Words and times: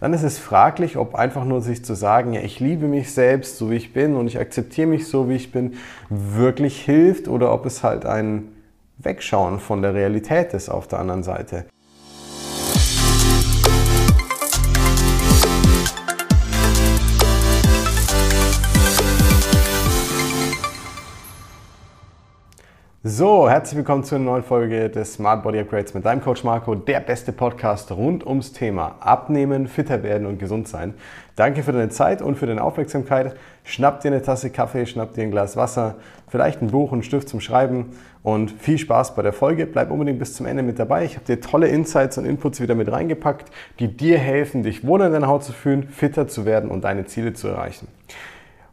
dann 0.00 0.12
ist 0.12 0.22
es 0.22 0.38
fraglich, 0.38 0.96
ob 0.96 1.14
einfach 1.14 1.44
nur 1.44 1.60
sich 1.60 1.84
zu 1.84 1.94
sagen, 1.94 2.32
ja, 2.32 2.40
ich 2.40 2.60
liebe 2.60 2.86
mich 2.86 3.12
selbst, 3.12 3.58
so 3.58 3.70
wie 3.70 3.76
ich 3.76 3.92
bin 3.92 4.16
und 4.16 4.26
ich 4.26 4.38
akzeptiere 4.38 4.86
mich 4.86 5.08
so, 5.08 5.28
wie 5.28 5.36
ich 5.36 5.52
bin, 5.52 5.74
wirklich 6.08 6.80
hilft 6.80 7.28
oder 7.28 7.52
ob 7.52 7.66
es 7.66 7.82
halt 7.82 8.06
ein 8.06 8.48
Wegschauen 8.98 9.60
von 9.60 9.82
der 9.82 9.94
Realität 9.94 10.54
ist 10.54 10.68
auf 10.68 10.88
der 10.88 10.98
anderen 10.98 11.22
Seite. 11.22 11.66
So, 23.04 23.48
herzlich 23.48 23.76
willkommen 23.78 24.02
zu 24.02 24.16
einer 24.16 24.24
neuen 24.24 24.42
Folge 24.42 24.90
des 24.90 25.14
Smart 25.14 25.44
Body 25.44 25.60
Upgrades 25.60 25.94
mit 25.94 26.04
deinem 26.04 26.20
Coach 26.20 26.42
Marco, 26.42 26.74
der 26.74 26.98
beste 26.98 27.30
Podcast 27.32 27.92
rund 27.92 28.26
ums 28.26 28.52
Thema 28.52 28.96
Abnehmen, 28.98 29.68
fitter 29.68 30.02
werden 30.02 30.26
und 30.26 30.40
gesund 30.40 30.66
sein. 30.66 30.94
Danke 31.36 31.62
für 31.62 31.70
deine 31.70 31.90
Zeit 31.90 32.22
und 32.22 32.34
für 32.34 32.48
deine 32.48 32.60
Aufmerksamkeit. 32.60 33.36
Schnapp 33.62 34.00
dir 34.00 34.08
eine 34.08 34.20
Tasse 34.20 34.50
Kaffee, 34.50 34.84
schnapp 34.84 35.14
dir 35.14 35.22
ein 35.22 35.30
Glas 35.30 35.56
Wasser, 35.56 35.94
vielleicht 36.26 36.60
ein 36.60 36.72
Buch 36.72 36.92
einen 36.92 37.04
Stift 37.04 37.28
zum 37.28 37.40
Schreiben 37.40 37.90
und 38.24 38.50
viel 38.50 38.78
Spaß 38.78 39.14
bei 39.14 39.22
der 39.22 39.32
Folge. 39.32 39.66
Bleib 39.66 39.92
unbedingt 39.92 40.18
bis 40.18 40.34
zum 40.34 40.46
Ende 40.46 40.64
mit 40.64 40.80
dabei. 40.80 41.04
Ich 41.04 41.14
habe 41.14 41.24
dir 41.24 41.40
tolle 41.40 41.68
Insights 41.68 42.18
und 42.18 42.24
Inputs 42.24 42.60
wieder 42.60 42.74
mit 42.74 42.90
reingepackt, 42.90 43.52
die 43.78 43.96
dir 43.96 44.18
helfen, 44.18 44.64
dich 44.64 44.84
wohler 44.84 45.06
in 45.06 45.12
deiner 45.12 45.28
Haut 45.28 45.44
zu 45.44 45.52
fühlen, 45.52 45.84
fitter 45.84 46.26
zu 46.26 46.44
werden 46.44 46.68
und 46.68 46.82
deine 46.82 47.06
Ziele 47.06 47.32
zu 47.32 47.46
erreichen. 47.46 47.86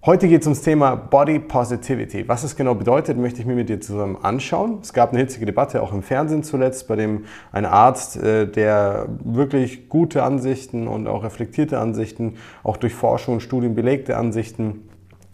Heute 0.06 0.28
geht 0.28 0.42
es 0.42 0.46
ums 0.46 0.62
Thema 0.62 0.96
Body 0.96 1.40
Positivity. 1.40 2.28
Was 2.28 2.44
es 2.44 2.56
genau 2.56 2.76
bedeutet, 2.76 3.18
möchte 3.18 3.40
ich 3.40 3.48
mir 3.48 3.56
mit 3.56 3.70
dir 3.70 3.82
zusammen 3.82 4.20
anschauen. 4.22 4.78
Es 4.84 4.94
gab 4.94 5.10
eine 5.10 5.22
hitzige 5.22 5.48
Debatte 5.48 5.82
auch 5.82 5.92
im 5.94 6.04
Fernsehen 6.04 6.44
zuletzt, 6.44 6.88
bei 6.88 6.96
dem 6.96 7.26
ein 7.52 7.66
Arzt, 7.66 8.16
äh, 8.18 8.48
der 8.48 9.08
wirklich 9.24 9.90
gute 9.90 10.22
Ansichten 10.22 10.88
und 10.88 11.08
auch 11.08 11.24
reflektierte 11.24 11.80
Ansichten, 11.80 12.36
auch 12.62 12.78
durch 12.78 12.94
Forschung 12.94 13.34
und 13.34 13.40
Studien 13.40 13.74
belegte 13.74 14.16
Ansichten 14.16 14.88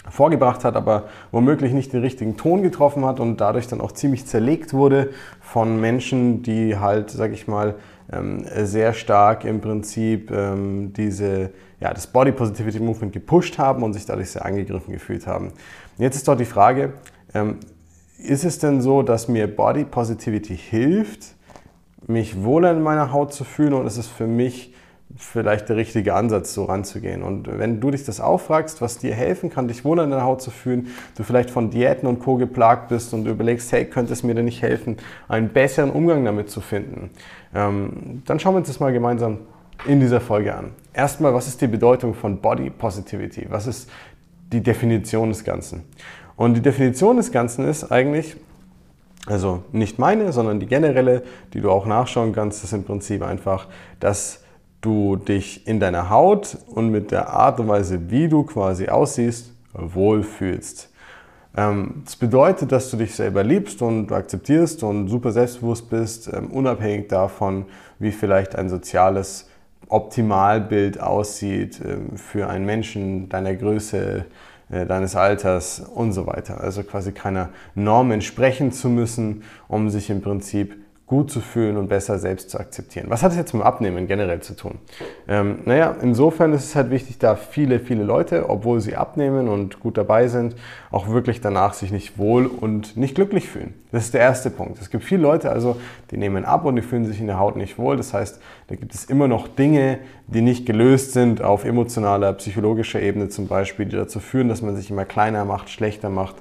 vorgebracht 0.10 0.64
hat, 0.64 0.78
aber 0.78 1.10
womöglich 1.32 1.74
nicht 1.74 1.92
den 1.92 2.00
richtigen 2.00 2.38
Ton 2.38 2.64
getroffen 2.64 3.06
hat 3.06 3.20
und 3.20 3.42
dadurch 3.42 3.68
dann 3.68 3.82
auch 3.82 3.92
ziemlich 3.92 4.26
zerlegt 4.26 4.74
wurde 4.74 5.10
von 5.42 5.82
Menschen, 5.82 6.44
die 6.44 6.78
halt, 6.78 7.10
sag 7.10 7.34
ich 7.34 7.46
mal, 7.46 7.76
ähm, 8.12 8.46
sehr 8.64 8.94
stark 8.94 9.46
im 9.46 9.62
Prinzip 9.62 10.32
ähm, 10.32 10.94
diese 10.94 11.52
ja, 11.80 11.94
das 11.94 12.08
Body 12.08 12.32
Positivity 12.32 12.80
Movement 12.80 13.12
gepusht 13.12 13.58
haben 13.58 13.84
und 13.84 13.94
sich 13.94 14.06
dadurch 14.06 14.30
sehr 14.30 14.46
angegriffen 14.46 14.94
gefühlt 14.94 15.26
haben. 15.26 15.52
Jetzt 15.98 16.16
ist 16.16 16.28
dort 16.28 16.40
die 16.40 16.46
Frage, 16.46 16.94
ähm, 17.34 17.58
ist 18.20 18.46
es 18.46 18.60
denn 18.60 18.82
so, 18.82 19.02
dass 19.02 19.28
mir 19.28 19.48
Body 19.48 19.84
Positivity 19.84 20.56
hilft, 20.56 21.36
mich 22.06 22.44
wohler 22.44 22.72
in 22.72 22.82
meiner 22.82 23.12
Haut 23.12 23.34
zu 23.34 23.44
fühlen 23.44 23.74
und 23.74 23.88
ist 23.88 23.98
es 23.98 24.08
für 24.08 24.28
mich 24.28 24.71
vielleicht 25.18 25.70
der 25.70 25.76
richtige 25.76 26.14
Ansatz, 26.14 26.54
so 26.54 26.66
ranzugehen. 26.66 27.24
Und 27.24 27.48
wenn 27.58 27.80
du 27.80 27.92
dich 27.92 28.06
das 28.06 28.20
auffragst, 28.20 28.82
was 28.82 28.98
dir 28.98 29.14
helfen 29.14 29.50
kann, 29.50 29.68
dich 29.68 29.84
wohler 29.84 30.04
in 30.04 30.12
deiner 30.12 30.24
Haut 30.24 30.42
zu 30.42 30.52
fühlen, 30.52 30.88
du 31.16 31.24
vielleicht 31.24 31.50
von 31.50 31.70
Diäten 31.70 32.08
und 32.08 32.20
Co. 32.20 32.36
geplagt 32.36 32.90
bist 32.90 33.14
und 33.14 33.26
du 33.26 33.32
überlegst, 33.32 33.72
hey, 33.72 33.86
könnte 33.86 34.14
es 34.14 34.24
mir 34.24 34.36
denn 34.36 34.46
nicht 34.46 34.62
helfen, 34.62 34.98
einen 35.28 35.50
besseren 35.50 35.92
Umgang 35.92 36.24
damit 36.26 36.50
zu 36.50 36.62
finden, 36.62 37.10
ähm, 37.54 38.22
dann 38.26 38.40
schauen 38.40 38.54
wir 38.54 38.60
uns 38.60 38.68
das 38.68 38.80
mal 38.80 38.94
gemeinsam 38.94 39.40
in 39.86 40.00
dieser 40.00 40.22
Folge 40.22 40.56
an. 40.56 40.72
Erstmal, 40.94 41.34
was 41.34 41.48
ist 41.48 41.62
die 41.62 41.68
Bedeutung 41.68 42.14
von 42.14 42.40
Body 42.40 42.70
Positivity? 42.70 43.48
Was 43.50 43.68
ist 43.68 43.90
die 44.52 44.62
Definition 44.62 45.30
des 45.30 45.44
Ganzen? 45.44 45.84
Und 46.36 46.56
die 46.56 46.62
Definition 46.62 47.18
des 47.18 47.32
Ganzen 47.32 47.68
ist 47.68 47.92
eigentlich, 47.92 48.36
also 49.26 49.64
nicht 49.72 50.00
meine, 50.00 50.32
sondern 50.32 50.60
die 50.60 50.66
generelle, 50.66 51.24
die 51.54 51.62
du 51.62 51.70
auch 51.70 51.86
nachschauen 51.86 52.34
kannst, 52.34 52.64
ist 52.64 52.74
im 52.74 52.84
Prinzip 52.84 53.24
einfach, 53.24 53.68
dass 54.00 54.44
du 54.82 55.16
dich 55.16 55.68
in 55.68 55.80
deiner 55.80 56.10
Haut 56.10 56.58
und 56.68 56.90
mit 56.90 57.12
der 57.12 57.30
Art 57.30 57.60
und 57.60 57.68
Weise, 57.68 58.10
wie 58.10 58.28
du 58.28 58.44
quasi 58.44 58.88
aussiehst, 58.88 59.54
wohlfühlst. 59.74 60.90
Ähm, 61.56 62.02
das 62.06 62.16
bedeutet, 62.16 62.72
dass 62.72 62.90
du 62.92 62.98
dich 62.98 63.16
selber 63.16 63.44
liebst 63.44 63.82
und 63.82 64.12
akzeptierst 64.12 64.84
und 64.84 65.08
super 65.08 65.32
selbstbewusst 65.32 65.90
bist, 65.90 66.30
ähm, 66.34 66.48
unabhängig 66.48 67.10
davon, 67.10 67.66
wie 68.00 68.12
vielleicht 68.12 68.56
ein 68.56 68.70
soziales 68.70 69.50
Optimalbild 69.88 71.00
aussieht 71.02 71.82
ähm, 71.86 72.18
für 72.18 72.48
einen 72.48 72.66
Menschen 72.66 73.28
deiner 73.28 73.54
Größe, 73.56 74.26
äh, 74.70 74.86
deines 74.86 75.16
Alters 75.16 75.82
und 75.82 76.14
so 76.14 76.26
weiter. 76.26 76.62
Also 76.62 76.84
quasi 76.84 77.12
keiner 77.12 77.50
Norm 77.76 78.12
entsprechen 78.12 78.72
zu 78.72 78.90
müssen, 78.90 79.44
um 79.68 79.90
sich 79.90 80.10
im 80.10 80.22
Prinzip 80.22 80.76
gut 81.12 81.30
zu 81.30 81.42
fühlen 81.42 81.76
und 81.76 81.90
besser 81.90 82.18
selbst 82.20 82.52
zu 82.52 82.58
akzeptieren. 82.58 83.08
Was 83.10 83.22
hat 83.22 83.32
es 83.32 83.38
jetzt 83.38 83.54
mit 83.54 83.64
Abnehmen 83.64 84.08
generell 84.08 84.40
zu 84.40 84.56
tun? 84.56 84.80
Ähm, 85.28 85.60
naja, 85.66 85.94
insofern 86.02 86.54
ist 86.54 86.64
es 86.64 86.76
halt 86.78 86.90
wichtig, 86.90 87.18
da 87.18 87.36
viele, 87.36 87.82
viele 87.82 88.06
Leute, 88.06 88.50
obwohl 88.50 88.80
sie 88.80 88.96
abnehmen 88.96 89.50
und 89.50 89.82
gut 89.82 89.98
dabei 89.98 90.30
sind, 90.30 90.56
auch 90.90 91.10
wirklich 91.10 91.42
danach 91.42 91.74
sich 91.74 91.92
nicht 91.92 92.18
wohl 92.18 92.46
und 92.46 92.96
nicht 92.96 93.14
glücklich 93.14 93.50
fühlen. 93.50 93.74
Das 93.92 94.06
ist 94.06 94.14
der 94.14 94.22
erste 94.22 94.50
Punkt. 94.50 94.80
Es 94.80 94.90
gibt 94.90 95.04
viele 95.04 95.22
Leute, 95.22 95.52
also 95.52 95.76
die 96.12 96.18
nehmen 96.18 96.46
ab 96.46 96.64
und 96.64 96.78
die 96.78 96.82
fühlen 96.82 97.04
sich 97.06 97.20
in 97.20 97.28
der 97.28 97.40
Haut 97.40 97.58
nicht 97.58 97.78
wohl. 97.78 97.98
Das 97.98 98.14
heißt, 98.14 98.40
da 98.68 98.76
gibt 98.76 98.96
es 98.96 99.04
immer 99.04 99.28
noch 99.28 99.50
Dinge, 99.50 100.00
die 100.28 100.40
nicht 100.40 100.66
gelöst 100.66 101.12
sind 101.12 101.42
auf 101.42 101.66
emotionaler, 101.66 102.32
psychologischer 102.32 103.02
Ebene 103.02 103.28
zum 103.28 103.48
Beispiel, 103.48 103.86
die 103.86 103.98
dazu 103.98 104.22
führen, 104.22 104.48
dass 104.48 104.62
man 104.62 104.78
sich 104.78 104.90
immer 104.90 105.04
kleiner 105.04 105.44
macht, 105.44 105.70
schlechter 105.70 106.10
macht 106.10 106.38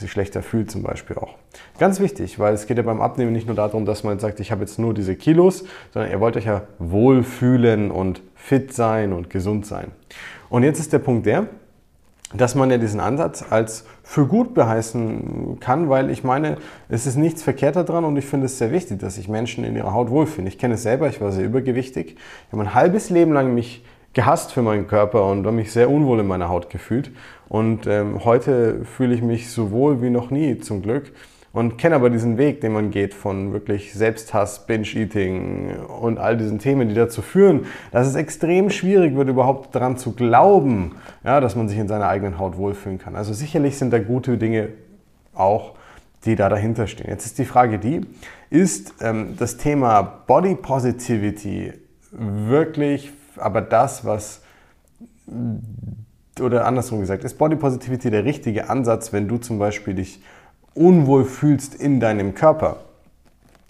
sich 0.00 0.10
schlechter 0.10 0.42
fühlt 0.42 0.70
zum 0.70 0.82
Beispiel 0.82 1.16
auch. 1.16 1.36
Ganz 1.78 2.00
wichtig, 2.00 2.38
weil 2.38 2.54
es 2.54 2.66
geht 2.66 2.76
ja 2.76 2.82
beim 2.82 3.00
Abnehmen 3.00 3.32
nicht 3.32 3.46
nur 3.46 3.56
darum, 3.56 3.84
dass 3.84 4.04
man 4.04 4.18
sagt, 4.18 4.40
ich 4.40 4.50
habe 4.50 4.62
jetzt 4.62 4.78
nur 4.78 4.94
diese 4.94 5.16
Kilos, 5.16 5.64
sondern 5.92 6.10
ihr 6.10 6.20
wollt 6.20 6.36
euch 6.36 6.46
ja 6.46 6.62
wohlfühlen 6.78 7.90
und 7.90 8.22
fit 8.34 8.72
sein 8.72 9.12
und 9.12 9.30
gesund 9.30 9.66
sein. 9.66 9.92
Und 10.48 10.62
jetzt 10.62 10.80
ist 10.80 10.92
der 10.92 10.98
Punkt 10.98 11.26
der, 11.26 11.46
dass 12.32 12.54
man 12.54 12.70
ja 12.70 12.78
diesen 12.78 13.00
Ansatz 13.00 13.44
als 13.50 13.84
für 14.02 14.26
gut 14.26 14.54
beheißen 14.54 15.58
kann, 15.60 15.88
weil 15.88 16.10
ich 16.10 16.22
meine, 16.22 16.58
es 16.88 17.06
ist 17.06 17.16
nichts 17.16 17.42
verkehrt 17.42 17.76
daran 17.76 18.04
und 18.04 18.16
ich 18.16 18.26
finde 18.26 18.46
es 18.46 18.58
sehr 18.58 18.70
wichtig, 18.70 19.00
dass 19.00 19.16
sich 19.16 19.28
Menschen 19.28 19.64
in 19.64 19.74
ihrer 19.74 19.92
Haut 19.92 20.10
wohlfühlen. 20.10 20.46
Ich 20.46 20.58
kenne 20.58 20.74
es 20.74 20.82
selber, 20.82 21.08
ich 21.08 21.20
war 21.20 21.32
sehr 21.32 21.44
übergewichtig. 21.44 22.16
Ich 22.46 22.52
habe 22.52 22.62
ein 22.62 22.74
halbes 22.74 23.10
Leben 23.10 23.32
lang 23.32 23.54
mich 23.54 23.84
gehasst 24.12 24.52
für 24.52 24.62
meinen 24.62 24.86
Körper 24.86 25.26
und 25.26 25.46
habe 25.46 25.56
mich 25.56 25.72
sehr 25.72 25.90
unwohl 25.90 26.20
in 26.20 26.26
meiner 26.26 26.48
Haut 26.48 26.70
gefühlt. 26.70 27.10
Und 27.48 27.86
ähm, 27.86 28.24
heute 28.24 28.84
fühle 28.84 29.14
ich 29.14 29.22
mich 29.22 29.50
so 29.50 29.70
wohl 29.70 30.02
wie 30.02 30.10
noch 30.10 30.30
nie, 30.30 30.58
zum 30.58 30.82
Glück. 30.82 31.12
Und 31.52 31.78
kenne 31.78 31.96
aber 31.96 32.10
diesen 32.10 32.38
Weg, 32.38 32.60
den 32.60 32.72
man 32.72 32.92
geht 32.92 33.12
von 33.12 33.52
wirklich 33.52 33.92
Selbsthass, 33.92 34.66
Binge-Eating 34.66 35.74
und 36.00 36.18
all 36.18 36.36
diesen 36.36 36.60
Themen, 36.60 36.88
die 36.88 36.94
dazu 36.94 37.22
führen, 37.22 37.66
dass 37.90 38.06
es 38.06 38.14
extrem 38.14 38.70
schwierig 38.70 39.16
wird, 39.16 39.28
überhaupt 39.28 39.74
daran 39.74 39.96
zu 39.96 40.12
glauben, 40.12 40.92
ja, 41.24 41.40
dass 41.40 41.56
man 41.56 41.68
sich 41.68 41.78
in 41.78 41.88
seiner 41.88 42.06
eigenen 42.06 42.38
Haut 42.38 42.56
wohlfühlen 42.56 42.98
kann. 42.98 43.16
Also 43.16 43.32
sicherlich 43.32 43.76
sind 43.78 43.92
da 43.92 43.98
gute 43.98 44.38
Dinge 44.38 44.68
auch, 45.34 45.74
die 46.24 46.36
da 46.36 46.48
dahinter 46.48 46.86
stehen. 46.86 47.08
Jetzt 47.08 47.26
ist 47.26 47.38
die 47.38 47.44
Frage 47.44 47.80
die, 47.80 48.02
ist 48.50 48.94
ähm, 49.00 49.34
das 49.36 49.56
Thema 49.56 50.02
Body 50.02 50.54
Positivity 50.54 51.72
wirklich 52.12 53.12
aber 53.36 53.60
das, 53.60 54.04
was 54.04 54.42
oder 56.40 56.66
andersrum 56.66 57.00
gesagt, 57.00 57.24
ist 57.24 57.38
Body 57.38 57.56
Positivity 57.56 58.10
der 58.10 58.24
richtige 58.24 58.68
Ansatz, 58.70 59.12
wenn 59.12 59.28
du 59.28 59.38
zum 59.38 59.58
Beispiel 59.58 59.94
dich 59.94 60.20
unwohl 60.74 61.24
fühlst 61.24 61.74
in 61.74 62.00
deinem 62.00 62.34
Körper? 62.34 62.78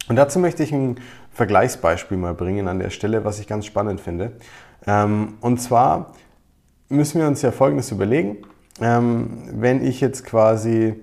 Und 0.09 0.17
dazu 0.17 0.39
möchte 0.39 0.63
ich 0.63 0.73
ein 0.73 0.97
Vergleichsbeispiel 1.33 2.17
mal 2.17 2.35
bringen 2.35 2.69
an 2.69 2.79
der 2.79 2.91
Stelle, 2.91 3.25
was 3.25 3.39
ich 3.41 3.47
ganz 3.47 3.67
spannend 3.67 4.01
finde. 4.01 4.33
Ähm, 4.87 5.35
und 5.41 5.61
zwar 5.61 6.15
müssen 6.89 7.21
wir 7.21 7.29
uns 7.29 7.43
ja 7.43 7.53
Folgendes 7.53 7.91
überlegen. 7.91 8.39
Ähm, 8.81 9.45
wenn 9.53 9.85
ich 9.85 10.01
jetzt 10.01 10.25
quasi 10.25 10.95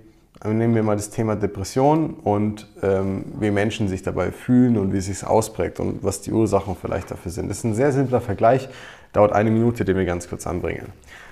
nehmen 0.45 0.75
wir 0.75 0.83
mal 0.83 0.95
das 0.95 1.09
Thema 1.09 1.35
Depression 1.35 2.15
und 2.23 2.67
ähm, 2.81 3.25
wie 3.39 3.51
Menschen 3.51 3.87
sich 3.87 4.03
dabei 4.03 4.31
fühlen 4.31 4.77
und 4.77 4.93
wie 4.93 4.97
es 4.97 5.05
sich 5.05 5.25
ausprägt 5.25 5.79
und 5.79 6.03
was 6.03 6.21
die 6.21 6.31
Ursachen 6.31 6.75
vielleicht 6.79 7.11
dafür 7.11 7.31
sind. 7.31 7.49
Das 7.49 7.57
ist 7.59 7.63
ein 7.63 7.73
sehr 7.73 7.91
simpler 7.91 8.21
Vergleich, 8.21 8.69
dauert 9.13 9.33
eine 9.33 9.49
Minute, 9.49 9.85
den 9.85 9.97
wir 9.97 10.05
ganz 10.05 10.29
kurz 10.29 10.45
anbringen. 10.45 10.87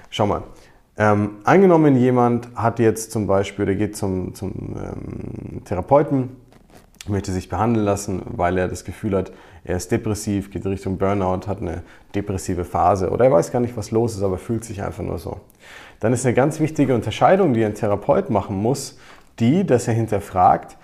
Schau 0.10 0.26
mal, 0.28 0.44
ähm, 0.98 1.38
angenommen 1.44 1.98
jemand 1.98 2.48
hat 2.56 2.80
jetzt 2.80 3.12
zum 3.12 3.28
Beispiel, 3.28 3.66
der 3.66 3.76
geht 3.76 3.98
zum, 3.98 4.34
zum 4.34 4.54
ähm, 4.54 5.66
Therapeuten, 5.66 6.30
möchte 7.10 7.32
sich 7.32 7.50
behandeln 7.50 7.86
lassen, 7.86 8.22
weil 8.26 8.58
er 8.58 8.68
das 8.68 8.84
Gefühl 8.84 9.16
hat, 9.16 9.32
er 9.64 9.78
ist 9.78 9.92
depressiv, 9.92 10.52
geht 10.52 10.66
Richtung 10.66 10.98
Burnout, 10.98 11.48
hat 11.48 11.62
eine 11.62 11.84
depressive 12.14 12.66
Phase 12.66 13.10
oder 13.10 13.26
er 13.26 13.32
weiß 13.32 13.52
gar 13.52 13.60
nicht, 13.60 13.76
was 13.78 13.92
los 13.92 14.16
ist, 14.16 14.24
aber 14.24 14.38
fühlt 14.38 14.64
sich 14.64 14.84
einfach 14.84 15.04
nur 15.04 15.18
so 15.18 15.42
dann 16.00 16.14
ist 16.14 16.26
eine 16.26 16.36
ganz 16.36 16.60
wichtige 16.60 16.94
Unterscheidung, 16.94 17.54
die 17.54 17.64
ein 17.64 17.74
Therapeut 17.74 18.30
machen 18.30 18.56
muss, 18.56 18.98
die, 19.40 19.66
dass 19.66 19.88
er 19.88 19.94
hinterfragt, 19.94 20.78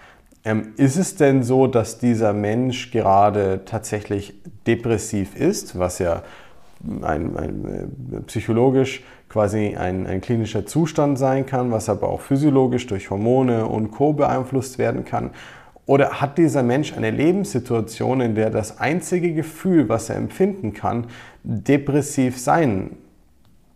ähm, 0.44 0.73
ist 0.77 0.97
es 0.97 1.15
denn 1.15 1.44
so, 1.44 1.68
dass 1.68 2.00
dieser 2.00 2.33
Mensch 2.33 2.91
gerade 2.91 3.62
tatsächlich 3.65 4.33
depressiv 4.65 5.35
ist, 5.35 5.77
was 5.77 6.00
ja 6.00 6.24
ein, 7.03 7.38
ein, 7.38 7.91
äh, 8.13 8.21
psychologisch 8.21 9.03
quasi 9.29 9.75
ein, 9.77 10.07
ein, 10.07 10.19
klinischer 10.19 10.65
Zustand 10.65 11.19
sein 11.19 11.45
kann, 11.45 11.71
was 11.71 11.88
aber 11.88 12.09
auch 12.09 12.21
physiologisch 12.21 12.88
durch 12.88 13.12
Hormone 13.12 13.67
und 13.67 13.91
Co 13.91 14.13
beeinflusst 14.13 14.79
werden 14.79 15.06
kann? 15.06 15.29
Oder 15.91 16.21
hat 16.21 16.38
dieser 16.38 16.63
Mensch 16.63 16.93
eine 16.95 17.11
Lebenssituation, 17.11 18.21
in 18.21 18.33
der 18.33 18.49
das 18.49 18.79
einzige 18.79 19.33
Gefühl, 19.33 19.89
was 19.89 20.09
er 20.09 20.15
empfinden 20.15 20.71
kann, 20.71 21.07
depressiv 21.43 22.39
sein 22.39 22.91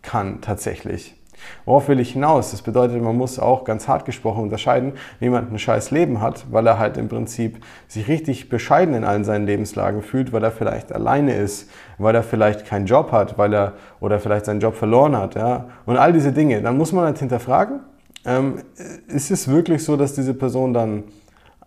kann 0.02 0.40
tatsächlich? 0.40 1.22
Worauf 1.66 1.90
will 1.90 2.00
ich 2.00 2.14
hinaus? 2.14 2.52
Das 2.52 2.62
bedeutet, 2.62 3.04
man 3.04 3.18
muss 3.18 3.38
auch 3.38 3.66
ganz 3.66 3.90
hart 3.90 4.06
gesprochen 4.06 4.44
unterscheiden, 4.44 4.94
wenn 5.20 5.26
jemand 5.26 5.52
ein 5.52 5.60
scheiß 5.60 5.92
Leben 5.92 6.22
hat, 6.22 6.46
weil 6.52 6.66
er 6.68 6.80
halt 6.80 6.96
im 6.96 7.10
Prinzip 7.10 7.58
sich 7.90 8.08
richtig 8.08 8.48
bescheiden 8.48 8.96
in 8.96 9.04
allen 9.04 9.26
seinen 9.26 9.46
Lebenslagen 9.46 10.02
fühlt, 10.02 10.32
weil 10.32 10.46
er 10.46 10.52
vielleicht 10.52 10.94
alleine 10.94 11.36
ist, 11.36 11.70
weil 11.98 12.16
er 12.16 12.24
vielleicht 12.24 12.66
keinen 12.66 12.86
Job 12.86 13.12
hat, 13.12 13.38
weil 13.38 13.54
er 13.54 13.74
oder 14.00 14.22
vielleicht 14.22 14.46
seinen 14.46 14.62
Job 14.62 14.76
verloren 14.76 15.18
hat, 15.18 15.36
ja, 15.36 15.68
und 15.86 15.98
all 15.98 16.14
diese 16.14 16.32
Dinge. 16.32 16.62
Dann 16.62 16.78
muss 16.78 16.94
man 16.94 17.04
halt 17.04 17.20
hinterfragen, 17.20 17.82
ähm, 18.26 18.62
ist 19.10 19.32
es 19.32 19.50
wirklich 19.50 19.84
so, 19.84 19.98
dass 19.98 20.14
diese 20.14 20.34
Person 20.34 20.74
dann 20.74 21.04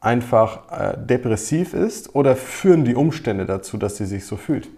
einfach 0.00 0.70
äh, 0.70 0.96
depressiv 0.96 1.74
ist 1.74 2.14
oder 2.14 2.36
führen 2.36 2.84
die 2.84 2.94
Umstände 2.94 3.46
dazu, 3.46 3.76
dass 3.76 3.96
sie 3.96 4.06
sich 4.06 4.24
so 4.24 4.36
fühlt? 4.36 4.68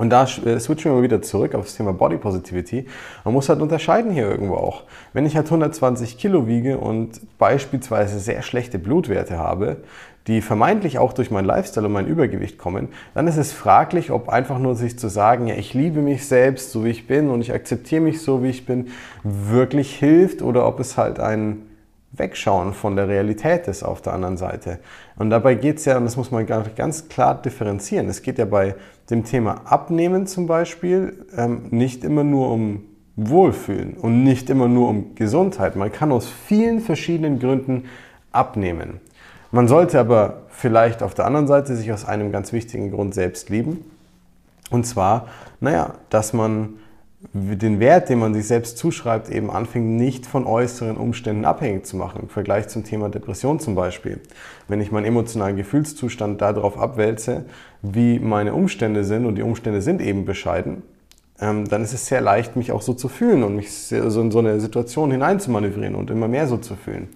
Und 0.00 0.08
da 0.10 0.22
äh, 0.22 0.58
switchen 0.58 0.90
wir 0.90 0.96
mal 0.96 1.02
wieder 1.02 1.20
zurück 1.20 1.54
auf 1.54 1.66
das 1.66 1.76
Thema 1.76 1.92
Body 1.92 2.16
Positivity. 2.16 2.86
Man 3.24 3.34
muss 3.34 3.50
halt 3.50 3.60
unterscheiden 3.60 4.10
hier 4.10 4.30
irgendwo 4.30 4.54
auch. 4.54 4.84
Wenn 5.12 5.26
ich 5.26 5.36
halt 5.36 5.46
120 5.46 6.16
Kilo 6.16 6.46
wiege 6.46 6.78
und 6.78 7.20
beispielsweise 7.38 8.18
sehr 8.18 8.40
schlechte 8.40 8.78
Blutwerte 8.78 9.36
habe, 9.36 9.76
die 10.26 10.40
vermeintlich 10.40 10.98
auch 10.98 11.12
durch 11.12 11.30
meinen 11.30 11.44
Lifestyle 11.44 11.86
und 11.86 11.92
mein 11.92 12.06
Übergewicht 12.06 12.56
kommen, 12.56 12.88
dann 13.14 13.26
ist 13.26 13.36
es 13.36 13.52
fraglich, 13.52 14.10
ob 14.10 14.30
einfach 14.30 14.58
nur 14.58 14.74
sich 14.74 14.98
zu 14.98 15.08
sagen, 15.08 15.48
ja, 15.48 15.56
ich 15.56 15.74
liebe 15.74 16.00
mich 16.00 16.26
selbst, 16.26 16.72
so 16.72 16.84
wie 16.84 16.90
ich 16.90 17.06
bin 17.06 17.28
und 17.28 17.42
ich 17.42 17.52
akzeptiere 17.52 18.00
mich 18.00 18.22
so, 18.22 18.42
wie 18.42 18.50
ich 18.50 18.64
bin, 18.64 18.88
wirklich 19.22 19.94
hilft 19.96 20.40
oder 20.40 20.66
ob 20.66 20.80
es 20.80 20.96
halt 20.96 21.20
ein 21.20 21.66
Wegschauen 22.12 22.74
von 22.74 22.96
der 22.96 23.08
Realität 23.08 23.68
ist 23.68 23.82
auf 23.82 24.02
der 24.02 24.14
anderen 24.14 24.36
Seite. 24.36 24.78
Und 25.16 25.30
dabei 25.30 25.54
geht 25.54 25.78
es 25.78 25.84
ja, 25.84 25.96
und 25.96 26.04
das 26.04 26.16
muss 26.16 26.30
man 26.30 26.46
ganz 26.46 27.08
klar 27.08 27.40
differenzieren, 27.40 28.08
es 28.08 28.22
geht 28.22 28.38
ja 28.38 28.44
bei 28.44 28.74
dem 29.10 29.24
Thema 29.24 29.62
Abnehmen 29.64 30.26
zum 30.26 30.46
Beispiel 30.46 31.26
ähm, 31.36 31.66
nicht 31.70 32.04
immer 32.04 32.24
nur 32.24 32.50
um 32.50 32.84
Wohlfühlen 33.16 33.94
und 33.94 34.24
nicht 34.24 34.50
immer 34.50 34.68
nur 34.68 34.88
um 34.88 35.14
Gesundheit. 35.14 35.76
Man 35.76 35.92
kann 35.92 36.10
aus 36.10 36.28
vielen 36.28 36.80
verschiedenen 36.80 37.38
Gründen 37.38 37.84
abnehmen. 38.32 39.00
Man 39.52 39.68
sollte 39.68 39.98
aber 39.98 40.42
vielleicht 40.48 41.02
auf 41.02 41.14
der 41.14 41.26
anderen 41.26 41.46
Seite 41.46 41.74
sich 41.74 41.92
aus 41.92 42.04
einem 42.04 42.32
ganz 42.32 42.52
wichtigen 42.52 42.90
Grund 42.90 43.14
selbst 43.14 43.50
lieben. 43.50 43.84
Und 44.70 44.86
zwar, 44.86 45.26
naja, 45.60 45.94
dass 46.08 46.32
man 46.32 46.74
den 47.32 47.80
Wert, 47.80 48.08
den 48.08 48.18
man 48.18 48.32
sich 48.32 48.46
selbst 48.46 48.78
zuschreibt, 48.78 49.28
eben 49.28 49.50
anfängt, 49.50 49.86
nicht 49.86 50.26
von 50.26 50.46
äußeren 50.46 50.96
Umständen 50.96 51.44
abhängig 51.44 51.84
zu 51.84 51.96
machen. 51.96 52.20
Im 52.22 52.28
Vergleich 52.28 52.68
zum 52.68 52.82
Thema 52.82 53.10
Depression 53.10 53.60
zum 53.60 53.74
Beispiel. 53.74 54.20
Wenn 54.68 54.80
ich 54.80 54.90
meinen 54.90 55.04
emotionalen 55.04 55.56
Gefühlszustand 55.56 56.40
darauf 56.40 56.78
abwälze, 56.78 57.44
wie 57.82 58.18
meine 58.18 58.54
Umstände 58.54 59.04
sind, 59.04 59.26
und 59.26 59.34
die 59.34 59.42
Umstände 59.42 59.82
sind 59.82 60.00
eben 60.00 60.24
bescheiden, 60.24 60.82
ähm, 61.40 61.68
dann 61.68 61.82
ist 61.82 61.92
es 61.92 62.06
sehr 62.06 62.22
leicht, 62.22 62.56
mich 62.56 62.72
auch 62.72 62.82
so 62.82 62.94
zu 62.94 63.08
fühlen 63.08 63.42
und 63.42 63.54
mich 63.54 63.92
in 63.92 64.30
so 64.30 64.38
eine 64.38 64.58
Situation 64.58 65.10
hineinzumanövrieren 65.10 65.96
und 65.96 66.10
immer 66.10 66.28
mehr 66.28 66.46
so 66.46 66.56
zu 66.56 66.74
fühlen. 66.74 67.08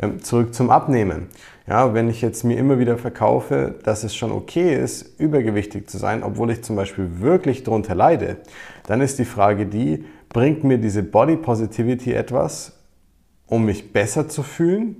Ähm, 0.00 0.22
zurück 0.22 0.54
zum 0.54 0.70
Abnehmen. 0.70 1.28
Ja, 1.66 1.92
wenn 1.92 2.08
ich 2.08 2.22
jetzt 2.22 2.42
mir 2.42 2.56
immer 2.56 2.78
wieder 2.78 2.96
verkaufe, 2.96 3.74
dass 3.84 4.02
es 4.02 4.16
schon 4.16 4.32
okay 4.32 4.74
ist, 4.74 5.20
übergewichtig 5.20 5.88
zu 5.88 5.98
sein, 5.98 6.22
obwohl 6.22 6.50
ich 6.50 6.62
zum 6.62 6.74
Beispiel 6.74 7.20
wirklich 7.20 7.64
darunter 7.64 7.94
leide, 7.94 8.38
dann 8.86 9.02
ist 9.02 9.18
die 9.18 9.24
Frage 9.24 9.66
die, 9.66 10.04
bringt 10.30 10.64
mir 10.64 10.78
diese 10.78 11.02
Body 11.02 11.36
Positivity 11.36 12.14
etwas, 12.14 12.72
um 13.46 13.66
mich 13.66 13.92
besser 13.92 14.28
zu 14.28 14.42
fühlen? 14.42 14.96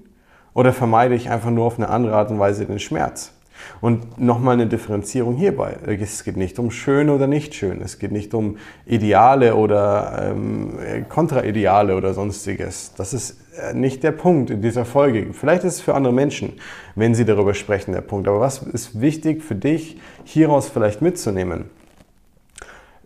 Oder 0.52 0.72
vermeide 0.72 1.14
ich 1.14 1.30
einfach 1.30 1.50
nur 1.50 1.64
auf 1.64 1.78
eine 1.78 1.88
andere 1.88 2.16
Art 2.16 2.30
und 2.30 2.38
Weise 2.38 2.66
den 2.66 2.80
Schmerz? 2.80 3.32
Und 3.80 4.20
nochmal 4.20 4.54
eine 4.54 4.66
Differenzierung 4.66 5.36
hierbei. 5.36 5.76
Es 5.86 6.24
geht 6.24 6.36
nicht 6.36 6.58
um 6.58 6.70
schön 6.70 7.10
oder 7.10 7.26
nicht 7.26 7.54
schön. 7.54 7.80
Es 7.82 7.98
geht 7.98 8.12
nicht 8.12 8.34
um 8.34 8.56
Ideale 8.86 9.54
oder 9.54 10.30
ähm, 10.30 10.78
Kontraideale 11.08 11.96
oder 11.96 12.14
sonstiges. 12.14 12.94
Das 12.96 13.12
ist 13.12 13.36
nicht 13.74 14.02
der 14.02 14.12
Punkt 14.12 14.50
in 14.50 14.62
dieser 14.62 14.84
Folge. 14.84 15.32
Vielleicht 15.32 15.64
ist 15.64 15.74
es 15.74 15.80
für 15.80 15.94
andere 15.94 16.12
Menschen, 16.12 16.54
wenn 16.94 17.14
sie 17.14 17.24
darüber 17.24 17.54
sprechen, 17.54 17.92
der 17.92 18.00
Punkt. 18.00 18.28
Aber 18.28 18.40
was 18.40 18.62
ist 18.62 19.00
wichtig 19.00 19.42
für 19.42 19.54
dich, 19.54 19.98
hieraus 20.24 20.68
vielleicht 20.68 21.02
mitzunehmen? 21.02 21.64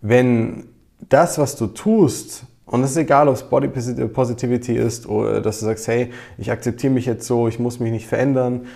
Wenn 0.01 0.65
das, 1.09 1.39
was 1.39 1.57
du 1.57 1.67
tust, 1.67 2.45
und 2.67 2.83
es 2.83 2.93
ist 2.93 2.97
egal, 2.97 3.29
ob 3.29 3.35
es 3.35 3.43
Body 3.43 3.69
Positivity 3.69 4.77
ist 4.77 5.07
oder 5.07 5.41
dass 5.41 5.61
du 5.61 5.67
sagst, 5.67 5.87
hey, 5.87 6.11
ich 6.39 6.51
akzeptiere 6.51 6.93
mich 6.93 7.07
jetzt 7.07 7.27
so, 7.27 7.47
ich 7.47 7.59
muss 7.59 7.79
mich 7.79 7.93
nicht 7.93 8.07
verändern, 8.07 8.67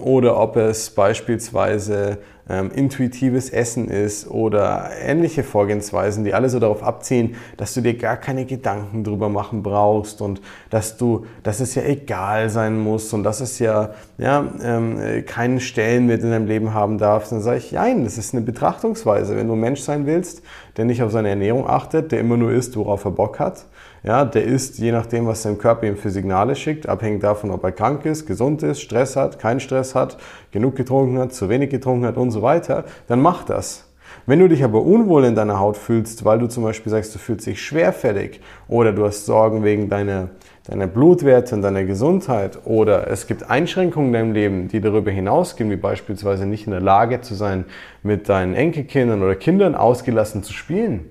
oder 0.00 0.38
ob 0.38 0.56
es 0.56 0.90
beispielsweise 0.90 2.18
ähm, 2.48 2.70
intuitives 2.70 3.50
Essen 3.50 3.88
ist 3.88 4.30
oder 4.30 4.90
ähnliche 5.02 5.42
Vorgehensweisen, 5.42 6.24
die 6.24 6.32
alle 6.32 6.48
so 6.48 6.60
darauf 6.60 6.82
abziehen, 6.82 7.34
dass 7.56 7.74
du 7.74 7.80
dir 7.80 7.96
gar 7.96 8.16
keine 8.16 8.44
Gedanken 8.44 9.02
drüber 9.02 9.28
machen 9.28 9.62
brauchst 9.62 10.20
und 10.20 10.40
dass 10.70 10.96
du, 10.96 11.26
dass 11.42 11.60
es 11.60 11.74
ja 11.74 11.82
egal 11.82 12.50
sein 12.50 12.78
muss 12.78 13.12
und 13.12 13.24
dass 13.24 13.40
es 13.40 13.58
ja, 13.58 13.90
ja 14.18 14.46
ähm, 14.62 15.24
keinen 15.26 15.58
Stellenwert 15.58 16.22
in 16.22 16.30
deinem 16.30 16.46
Leben 16.46 16.72
haben 16.72 16.98
darf, 16.98 17.28
dann 17.28 17.40
sage 17.40 17.58
ich, 17.58 17.72
nein, 17.72 18.04
das 18.04 18.16
ist 18.18 18.34
eine 18.34 18.44
Betrachtungsweise. 18.44 19.36
Wenn 19.36 19.48
du 19.48 19.56
Mensch 19.56 19.80
sein 19.80 20.06
willst, 20.06 20.42
der 20.76 20.84
nicht 20.84 21.02
auf 21.02 21.10
seine 21.10 21.30
Ernährung 21.30 21.68
achtet, 21.68 22.12
der 22.12 22.20
immer 22.20 22.36
nur 22.36 22.52
isst, 22.52 22.76
worauf 22.76 23.04
er 23.04 23.10
Bock 23.10 23.40
hat, 23.40 23.66
ja, 24.06 24.24
der 24.24 24.44
isst 24.44 24.78
je 24.78 24.92
nachdem, 24.92 25.26
was 25.26 25.42
sein 25.42 25.58
Körper 25.58 25.86
ihm 25.86 25.96
für 25.96 26.10
Signale 26.10 26.54
schickt, 26.54 26.88
abhängig 26.88 27.20
davon, 27.20 27.50
ob 27.50 27.64
er 27.64 27.72
krank 27.72 28.06
ist, 28.06 28.24
gesund 28.24 28.62
ist, 28.62 28.80
Stress 28.80 29.16
hat, 29.16 29.40
keinen 29.40 29.58
Stress 29.58 29.96
hat, 29.96 30.16
genug 30.52 30.76
getrunken 30.76 31.18
hat, 31.18 31.34
zu 31.34 31.48
wenig 31.48 31.70
getrunken 31.70 32.06
hat 32.06 32.16
und 32.16 32.30
so 32.30 32.40
weiter, 32.40 32.84
dann 33.08 33.20
mach 33.20 33.42
das. 33.42 33.82
Wenn 34.24 34.38
du 34.38 34.48
dich 34.48 34.62
aber 34.62 34.82
unwohl 34.82 35.24
in 35.24 35.34
deiner 35.34 35.58
Haut 35.58 35.76
fühlst, 35.76 36.24
weil 36.24 36.38
du 36.38 36.46
zum 36.46 36.62
Beispiel 36.62 36.90
sagst, 36.90 37.14
du 37.16 37.18
fühlst 37.18 37.46
dich 37.46 37.60
schwerfällig 37.60 38.40
oder 38.68 38.92
du 38.92 39.04
hast 39.04 39.26
Sorgen 39.26 39.64
wegen 39.64 39.88
deiner, 39.88 40.28
deiner 40.68 40.86
Blutwerte 40.86 41.56
und 41.56 41.62
deiner 41.62 41.82
Gesundheit 41.84 42.60
oder 42.64 43.10
es 43.10 43.26
gibt 43.26 43.50
Einschränkungen 43.50 44.08
in 44.08 44.12
deinem 44.12 44.32
Leben, 44.32 44.68
die 44.68 44.80
darüber 44.80 45.10
hinausgehen, 45.10 45.68
wie 45.70 45.76
beispielsweise 45.76 46.46
nicht 46.46 46.66
in 46.66 46.72
der 46.72 46.80
Lage 46.80 47.22
zu 47.22 47.34
sein, 47.34 47.64
mit 48.04 48.28
deinen 48.28 48.54
Enkelkindern 48.54 49.22
oder 49.22 49.34
Kindern 49.34 49.74
ausgelassen 49.74 50.44
zu 50.44 50.52
spielen, 50.52 51.06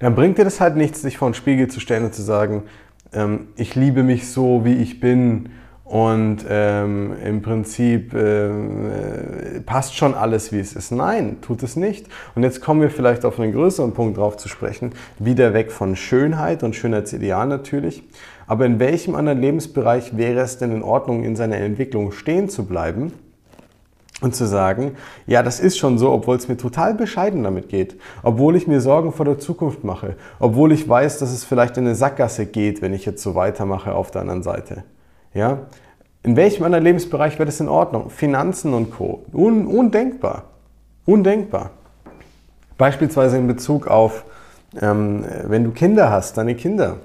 dann 0.00 0.14
bringt 0.14 0.38
dir 0.38 0.44
das 0.44 0.60
halt 0.60 0.76
nichts, 0.76 1.02
sich 1.02 1.18
vor 1.18 1.28
den 1.28 1.34
Spiegel 1.34 1.68
zu 1.68 1.80
stellen 1.80 2.04
und 2.04 2.14
zu 2.14 2.22
sagen, 2.22 2.64
ähm, 3.12 3.48
ich 3.56 3.74
liebe 3.74 4.02
mich 4.02 4.28
so, 4.30 4.64
wie 4.64 4.74
ich 4.74 5.00
bin 5.00 5.50
und 5.88 6.44
ähm, 6.50 7.14
im 7.24 7.40
Prinzip 7.40 8.12
äh, 8.12 9.60
passt 9.64 9.96
schon 9.96 10.14
alles, 10.14 10.52
wie 10.52 10.58
es 10.58 10.74
ist. 10.74 10.92
Nein, 10.92 11.38
tut 11.40 11.62
es 11.62 11.76
nicht. 11.76 12.06
Und 12.34 12.42
jetzt 12.42 12.60
kommen 12.60 12.82
wir 12.82 12.90
vielleicht 12.90 13.24
auf 13.24 13.40
einen 13.40 13.52
größeren 13.52 13.94
Punkt 13.94 14.18
drauf 14.18 14.36
zu 14.36 14.48
sprechen, 14.48 14.92
wieder 15.18 15.54
weg 15.54 15.72
von 15.72 15.96
Schönheit 15.96 16.62
und 16.62 16.76
Schönheitsideal 16.76 17.46
natürlich. 17.46 18.02
Aber 18.46 18.66
in 18.66 18.78
welchem 18.78 19.14
anderen 19.14 19.40
Lebensbereich 19.40 20.16
wäre 20.18 20.40
es 20.40 20.58
denn 20.58 20.72
in 20.72 20.82
Ordnung, 20.82 21.24
in 21.24 21.36
seiner 21.36 21.56
Entwicklung 21.56 22.12
stehen 22.12 22.50
zu 22.50 22.66
bleiben? 22.66 23.12
Und 24.20 24.34
zu 24.34 24.46
sagen, 24.46 24.96
ja, 25.26 25.42
das 25.42 25.60
ist 25.60 25.78
schon 25.78 25.98
so, 25.98 26.10
obwohl 26.10 26.36
es 26.36 26.48
mir 26.48 26.56
total 26.56 26.94
bescheiden 26.94 27.44
damit 27.44 27.68
geht, 27.68 27.96
obwohl 28.22 28.56
ich 28.56 28.66
mir 28.66 28.80
Sorgen 28.80 29.12
vor 29.12 29.24
der 29.24 29.38
Zukunft 29.38 29.84
mache, 29.84 30.16
obwohl 30.40 30.72
ich 30.72 30.88
weiß, 30.88 31.18
dass 31.18 31.30
es 31.30 31.44
vielleicht 31.44 31.76
in 31.76 31.84
eine 31.84 31.94
Sackgasse 31.94 32.46
geht, 32.46 32.82
wenn 32.82 32.94
ich 32.94 33.06
jetzt 33.06 33.22
so 33.22 33.34
weitermache 33.34 33.94
auf 33.94 34.10
der 34.10 34.22
anderen 34.22 34.42
Seite. 34.42 34.84
Ja? 35.34 35.60
In 36.24 36.36
welchem 36.36 36.64
anderen 36.64 36.84
Lebensbereich 36.84 37.34
wäre 37.34 37.46
das 37.46 37.60
in 37.60 37.68
Ordnung? 37.68 38.10
Finanzen 38.10 38.74
und 38.74 38.90
Co. 38.90 39.24
Un 39.32 39.66
undenkbar. 39.66 40.44
Undenkbar. 41.06 41.70
Beispielsweise 42.76 43.38
in 43.38 43.46
Bezug 43.46 43.86
auf, 43.86 44.24
ähm, 44.80 45.24
wenn 45.44 45.64
du 45.64 45.70
Kinder 45.70 46.10
hast, 46.10 46.36
deine 46.36 46.54
Kinder. 46.54 46.96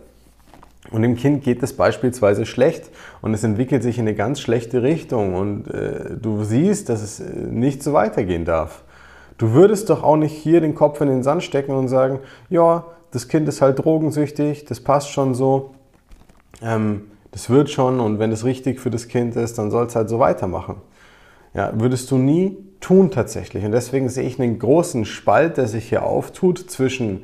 Und 0.91 1.01
dem 1.01 1.15
Kind 1.15 1.43
geht 1.43 1.63
es 1.63 1.73
beispielsweise 1.73 2.45
schlecht 2.45 2.89
und 3.21 3.33
es 3.33 3.43
entwickelt 3.43 3.83
sich 3.83 3.97
in 3.97 4.07
eine 4.07 4.15
ganz 4.15 4.41
schlechte 4.41 4.83
Richtung 4.83 5.35
und 5.35 5.67
äh, 5.69 6.17
du 6.21 6.43
siehst, 6.43 6.89
dass 6.89 7.01
es 7.01 7.19
äh, 7.19 7.33
nicht 7.33 7.81
so 7.81 7.93
weitergehen 7.93 8.45
darf. 8.45 8.83
Du 9.37 9.53
würdest 9.53 9.89
doch 9.89 10.03
auch 10.03 10.17
nicht 10.17 10.33
hier 10.33 10.61
den 10.61 10.75
Kopf 10.75 10.99
in 11.01 11.07
den 11.07 11.23
Sand 11.23 11.43
stecken 11.43 11.73
und 11.73 11.87
sagen, 11.87 12.19
ja, 12.49 12.85
das 13.11 13.27
Kind 13.27 13.47
ist 13.47 13.61
halt 13.61 13.83
drogensüchtig, 13.83 14.65
das 14.65 14.81
passt 14.81 15.09
schon 15.09 15.35
so, 15.35 15.73
ähm, 16.61 17.03
das 17.31 17.49
wird 17.49 17.69
schon 17.69 17.99
und 17.99 18.19
wenn 18.19 18.31
es 18.31 18.43
richtig 18.43 18.79
für 18.79 18.91
das 18.91 19.07
Kind 19.07 19.35
ist, 19.35 19.57
dann 19.57 19.71
soll 19.71 19.85
es 19.85 19.95
halt 19.95 20.09
so 20.09 20.19
weitermachen. 20.19 20.75
Ja, 21.53 21.71
würdest 21.75 22.11
du 22.11 22.17
nie 22.17 22.57
tun 22.79 23.09
tatsächlich. 23.09 23.63
Und 23.63 23.71
deswegen 23.71 24.09
sehe 24.09 24.27
ich 24.27 24.39
einen 24.39 24.59
großen 24.59 25.05
Spalt, 25.05 25.57
der 25.57 25.67
sich 25.67 25.89
hier 25.89 26.03
auftut 26.03 26.59
zwischen 26.69 27.23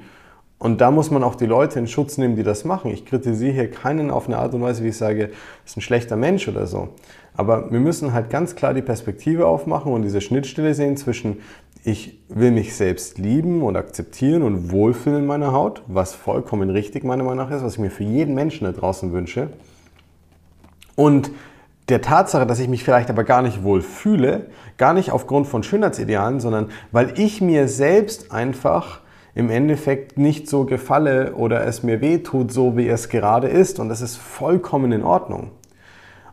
und 0.60 0.82
da 0.82 0.92
muss 0.92 1.10
man 1.10 1.24
auch 1.24 1.36
die 1.36 1.46
Leute 1.46 1.80
in 1.80 1.88
Schutz 1.88 2.18
nehmen, 2.18 2.36
die 2.36 2.44
das 2.44 2.66
machen. 2.66 2.92
Ich 2.92 3.06
kritisiere 3.06 3.54
hier 3.54 3.72
keinen 3.72 4.12
auf 4.12 4.28
eine 4.28 4.38
Art 4.38 4.54
und 4.54 4.62
Weise, 4.62 4.84
wie 4.84 4.90
ich 4.90 4.98
sage, 4.98 5.32
ist 5.66 5.78
ein 5.78 5.82
schlechter 5.82 6.18
Mensch 6.18 6.50
oder 6.50 6.68
so. 6.68 6.90
Aber 7.34 7.72
wir 7.72 7.80
müssen 7.80 8.12
halt 8.12 8.30
ganz 8.30 8.58
klar 8.58 8.74
die 8.74 8.82
Perspektive 8.82 9.48
aufmachen 9.48 9.94
und 9.94 10.02
diese 10.02 10.20
Schnittstelle 10.20 10.74
sehen 10.74 10.98
zwischen, 10.98 11.38
ich 11.86 12.20
will 12.28 12.52
mich 12.52 12.76
selbst 12.76 13.18
lieben 13.18 13.64
und 13.64 13.78
akzeptieren 13.78 14.44
und 14.44 14.70
wohlfühlen 14.74 15.20
in 15.20 15.26
meiner 15.26 15.54
Haut, 15.54 15.82
was 15.88 16.14
vollkommen 16.14 16.70
richtig 16.70 17.06
meiner 17.06 17.24
Meinung 17.24 17.46
nach 17.46 17.56
ist, 17.56 17.64
was 17.64 17.76
ich 17.76 17.80
mir 17.80 17.92
für 17.92 18.04
jeden 18.04 18.36
Menschen 18.36 18.66
da 18.66 18.74
draußen 18.74 19.14
wünsche. 19.14 19.48
Und 20.96 21.32
der 21.88 22.02
Tatsache, 22.02 22.46
dass 22.46 22.60
ich 22.60 22.68
mich 22.68 22.84
vielleicht 22.84 23.10
aber 23.10 23.24
gar 23.24 23.42
nicht 23.42 23.64
wohl 23.64 23.82
fühle, 23.82 24.48
gar 24.78 24.94
nicht 24.94 25.12
aufgrund 25.12 25.48
von 25.48 25.64
Schönheitsidealen, 25.64 26.42
sondern 26.42 26.68
weil 26.92 27.18
ich 27.18 27.40
mir 27.40 27.70
selbst 27.70 28.34
einfach 28.34 29.00
im 29.40 29.50
Endeffekt 29.50 30.18
nicht 30.18 30.50
so 30.50 30.66
gefalle 30.66 31.34
oder 31.34 31.66
es 31.66 31.82
mir 31.82 32.02
weh 32.02 32.18
tut, 32.18 32.52
so 32.52 32.76
wie 32.76 32.90
es 32.90 33.08
gerade 33.08 33.48
ist. 33.48 33.80
Und 33.80 33.88
das 33.88 34.02
ist 34.02 34.18
vollkommen 34.18 34.92
in 34.92 35.02
Ordnung. 35.02 35.52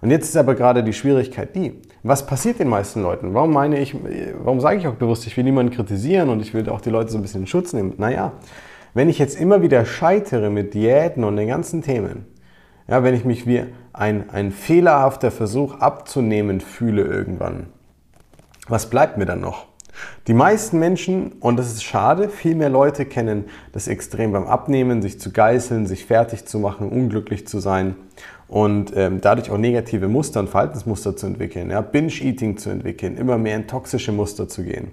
Und 0.01 0.11
jetzt 0.11 0.29
ist 0.29 0.37
aber 0.37 0.57
gerade 0.57 0.83
die 0.83 0.93
Schwierigkeit 0.93 1.55
die, 1.55 1.81
was 2.03 2.27
passiert 2.27 2.59
den 2.59 2.69
meisten 2.69 3.03
Leuten? 3.03 3.33
Warum 3.33 3.53
meine 3.53 3.79
ich, 3.79 3.95
warum 4.43 4.61
sage 4.61 4.79
ich 4.79 4.89
auch 4.89 4.95
bewusst, 4.95 5.25
ich 5.27 5.37
will 5.37 5.45
niemanden 5.45 5.73
kritisieren 5.73 6.29
und 6.31 6.41
ich 6.41 6.53
will 6.53 6.69
auch 6.69 6.81
die 6.81 6.91
Leute 6.91 7.13
so 7.13 7.19
ein 7.19 7.23
bisschen 7.23 7.43
in 7.43 7.47
Schutz 7.47 7.73
nehmen? 7.73 7.95
Naja, 7.97 8.33
wenn 8.93 9.09
ich 9.09 9.21
jetzt 9.21 9.41
immer 9.41 9.63
wieder 9.63 9.85
scheitere 9.85 10.51
mit 10.51 10.75
Diäten 10.75 11.23
und 11.23 11.37
den 11.37 11.47
ganzen 11.47 11.83
Themen, 11.83 12.27
ja, 12.89 13.05
wenn 13.05 13.15
ich 13.15 13.25
mich 13.25 13.47
wie 13.47 13.63
ein, 13.93 14.31
ein 14.31 14.51
fehlerhafter 14.51 15.31
Versuch 15.31 15.79
abzunehmen 15.79 16.61
fühle 16.61 17.03
irgendwann, 17.03 17.67
was 18.67 18.91
bleibt 18.91 19.17
mir 19.17 19.27
dann 19.27 19.41
noch? 19.41 19.67
Die 20.27 20.35
meisten 20.35 20.79
Menschen, 20.79 21.33
und 21.41 21.59
das 21.59 21.69
ist 21.69 21.85
schade, 21.85 22.29
viel 22.29 22.55
mehr 22.55 22.69
Leute 22.69 23.05
kennen 23.07 23.45
das 23.73 23.89
Extrem 23.89 24.33
beim 24.33 24.47
Abnehmen, 24.47 25.03
sich 25.03 25.21
zu 25.21 25.33
geißeln, 25.33 25.87
sich 25.87 26.05
fertig 26.05 26.47
zu 26.47 26.59
machen, 26.59 26.89
unglücklich 26.89 27.47
zu 27.47 27.61
sein 27.61 27.97
und 28.49 28.93
ähm, 28.97 29.21
dadurch 29.21 29.51
auch 29.51 29.59
negative 29.59 30.09
Muster 30.09 30.41
und 30.41 30.49
Verhaltensmuster 30.49 31.17
zu 31.17 31.27
entwickeln, 31.27 31.71
ja, 31.71 31.81
Binge-Eating 31.81 32.57
zu 32.59 32.71
entwickeln, 32.71 33.17
immer 33.17 33.39
mehr 33.39 33.57
in 33.57 33.67
toxische 33.67 34.13
Muster 34.13 34.49
zu 34.49 34.63
gehen. 34.63 34.93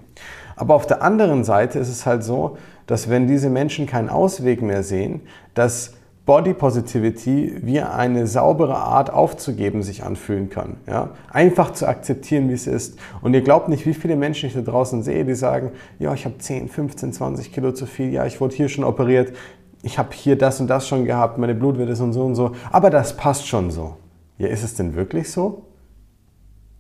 Aber 0.56 0.76
auf 0.76 0.88
der 0.88 1.02
anderen 1.02 1.44
Seite 1.44 1.80
ist 1.80 1.90
es 1.90 2.06
halt 2.06 2.24
so, 2.24 2.58
dass 2.88 3.10
wenn 3.10 3.28
diese 3.28 3.50
Menschen 3.50 3.86
keinen 3.86 4.10
Ausweg 4.10 4.62
mehr 4.62 4.84
sehen, 4.84 5.22
dass 5.54 5.94
Body 6.26 6.54
Positivity 6.54 7.58
wie 7.64 7.82
eine 7.82 8.28
saubere 8.28 8.78
Art 8.78 9.12
aufzugeben 9.12 9.84
sich 9.84 10.04
anfühlen 10.04 10.50
kann. 10.50 10.78
Ja? 10.88 11.10
Einfach 11.30 11.74
zu 11.74 11.86
akzeptieren, 11.86 12.48
wie 12.48 12.54
es 12.54 12.66
ist. 12.66 12.98
Und 13.22 13.34
ihr 13.34 13.42
glaubt 13.42 13.68
nicht, 13.68 13.86
wie 13.86 13.94
viele 13.94 14.16
Menschen 14.16 14.48
ich 14.48 14.54
da 14.54 14.62
draußen 14.62 15.04
sehe, 15.04 15.26
die 15.26 15.36
sagen, 15.36 15.72
ja, 16.00 16.14
ich 16.14 16.24
habe 16.24 16.38
10, 16.38 16.70
15, 16.70 17.12
20 17.12 17.52
Kilo 17.52 17.74
zu 17.74 17.86
viel, 17.86 18.12
ja, 18.14 18.26
ich 18.26 18.40
wurde 18.40 18.56
hier 18.56 18.70
schon 18.70 18.86
operiert, 18.86 19.36
ich 19.82 19.98
habe 19.98 20.14
hier 20.14 20.38
das 20.38 20.62
und 20.62 20.68
das 20.68 20.88
schon 20.88 21.04
gehabt, 21.04 21.38
meine 21.38 21.56
Blutwerte 21.56 21.92
ist 21.92 22.00
und 22.00 22.14
so 22.14 22.24
und 22.24 22.36
so, 22.36 22.54
aber 22.72 22.90
das 22.90 23.18
passt 23.18 23.46
schon 23.46 23.70
so. 23.70 23.98
Ja, 24.38 24.48
ist 24.48 24.64
es 24.64 24.76
denn 24.76 24.96
wirklich 24.96 25.30
so? 25.30 25.66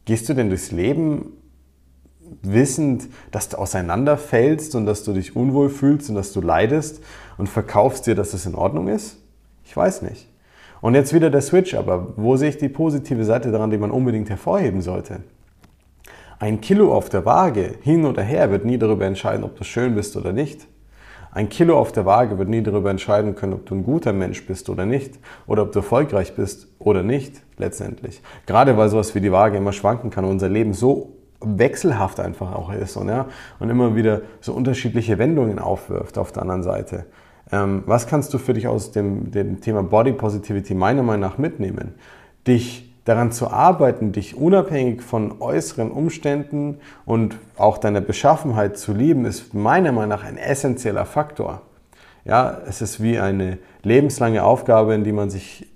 Gehst 0.05 0.29
du 0.29 0.33
denn 0.33 0.47
durchs 0.47 0.71
Leben 0.71 1.33
wissend, 2.41 3.09
dass 3.31 3.50
du 3.50 3.57
auseinanderfällst 3.57 4.73
und 4.75 4.85
dass 4.85 5.03
du 5.03 5.12
dich 5.12 5.35
unwohl 5.35 5.69
fühlst 5.69 6.09
und 6.09 6.15
dass 6.15 6.31
du 6.31 6.39
leidest 6.39 7.03
und 7.38 7.50
verkaufst 7.50 8.07
dir, 8.07 8.15
dass 8.15 8.33
es 8.33 8.45
in 8.45 8.55
Ordnung 8.55 8.88
ist? 8.88 9.17
Ich 9.63 9.75
weiß 9.75 10.01
nicht. 10.03 10.29
Und 10.82 10.96
jetzt 10.96 11.13
wieder 11.13 11.29
der 11.29 11.41
Switch, 11.41 11.75
aber 11.75 12.13
wo 12.17 12.36
sehe 12.36 12.50
ich 12.50 12.58
die 12.58 12.70
positive 12.70 13.24
Seite 13.24 13.51
daran, 13.51 13.72
die 13.72 13.77
man 13.77 13.91
unbedingt 13.91 14.29
hervorheben 14.29 14.82
sollte? 14.82 15.22
Ein 16.39 16.60
Kilo 16.60 16.93
auf 16.93 17.08
der 17.08 17.25
Waage 17.25 17.75
hin 17.82 18.05
oder 18.05 18.22
her 18.22 18.51
wird 18.51 18.65
nie 18.65 18.77
darüber 18.77 19.05
entscheiden, 19.05 19.46
ob 19.46 19.55
du 19.55 19.63
schön 19.63 19.96
bist 19.96 20.17
oder 20.17 20.34
nicht. 20.34 20.67
Ein 21.32 21.50
Kilo 21.50 21.79
auf 21.79 21.91
der 21.91 22.05
Waage 22.05 22.38
wird 22.38 22.50
nie 22.50 22.62
darüber 22.62 22.91
entscheiden 22.91 23.34
können, 23.34 23.53
ob 23.53 23.65
du 23.65 23.75
ein 23.75 23.84
guter 23.84 24.13
Mensch 24.13 24.46
bist 24.46 24.70
oder 24.70 24.86
nicht. 24.86 25.20
Oder 25.48 25.63
ob 25.63 25.72
du 25.72 25.79
erfolgreich 25.79 26.36
bist 26.36 26.67
oder 26.79 27.01
nicht, 27.01 27.41
letztendlich. 27.58 28.22
Gerade 28.46 28.75
weil 28.77 28.89
sowas 28.89 29.15
wie 29.15 29.22
die 29.22 29.32
Waage 29.32 29.58
immer 29.58 29.72
schwanken 29.72 30.10
kann 30.10 30.25
und 30.25 30.32
unser 30.32 30.50
Leben 30.50 30.74
so 30.74 31.13
wechselhaft 31.39 32.20
einfach 32.20 32.53
auch 32.53 32.72
ist 32.72 32.96
und, 32.98 33.08
ja, 33.08 33.27
und 33.60 33.70
immer 33.70 33.96
wieder 33.96 34.22
so 34.41 34.53
unterschiedliche 34.53 35.17
Wendungen 35.17 35.60
aufwirft 35.60 36.17
auf 36.17 36.32
der 36.32 36.41
anderen 36.41 36.63
Seite. 36.63 37.05
Ähm, 37.53 37.83
was 37.86 38.07
kannst 38.07 38.33
du 38.33 38.39
für 38.39 38.55
dich 38.55 38.67
aus 38.67 38.91
dem, 38.91 39.29
dem 39.29 39.62
Thema 39.62 39.83
Body 39.83 40.12
Positivity 40.12 40.74
meiner 40.74 41.03
Meinung 41.03 41.22
nach 41.22 41.38
mitnehmen? 41.38 41.93
Dich 42.48 42.91
daran 43.05 43.31
zu 43.31 43.51
arbeiten, 43.51 44.12
dich 44.12 44.36
unabhängig 44.36 45.03
von 45.03 45.39
äußeren 45.39 45.91
Umständen 45.91 46.79
und 47.05 47.38
auch 47.55 47.77
deiner 47.77 48.01
Beschaffenheit 48.01 48.77
zu 48.79 48.91
lieben, 48.91 49.25
ist 49.25 49.53
meiner 49.53 49.91
Meinung 49.91 50.10
nach 50.10 50.24
ein 50.24 50.38
essentieller 50.38 51.05
Faktor. 51.05 51.62
Ja, 52.25 52.57
es 52.67 52.81
ist 52.81 53.03
wie 53.03 53.19
eine 53.19 53.60
lebenslange 53.83 54.43
Aufgabe, 54.43 54.95
in 54.95 55.03
die 55.03 55.12
man 55.12 55.29
sich 55.29 55.67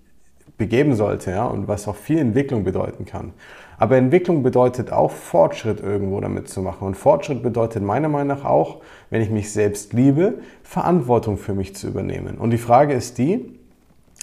begeben 0.58 0.96
sollte, 0.96 1.30
ja, 1.30 1.46
und 1.46 1.68
was 1.68 1.88
auch 1.88 1.96
viel 1.96 2.18
Entwicklung 2.18 2.64
bedeuten 2.64 3.06
kann. 3.06 3.34
Aber 3.80 3.96
Entwicklung 3.96 4.42
bedeutet 4.42 4.92
auch 4.92 5.12
Fortschritt 5.12 5.80
irgendwo 5.80 6.20
damit 6.20 6.50
zu 6.50 6.62
machen. 6.62 6.88
Und 6.88 6.96
Fortschritt 6.96 7.44
bedeutet 7.44 7.84
meiner 7.84 8.10
Meinung 8.10 8.38
nach 8.38 8.46
auch, 8.46 8.82
wenn 9.10 9.22
ich 9.22 9.30
mich 9.30 9.52
selbst 9.52 9.94
liebe, 9.94 10.40
Verantwortung 10.64 11.38
für 11.38 11.54
mich 11.54 11.76
zu 11.76 11.88
übernehmen. 11.88 12.38
Und 12.38 12.50
die 12.50 12.58
Frage 12.58 12.94
ist 12.94 13.18
die, 13.20 13.58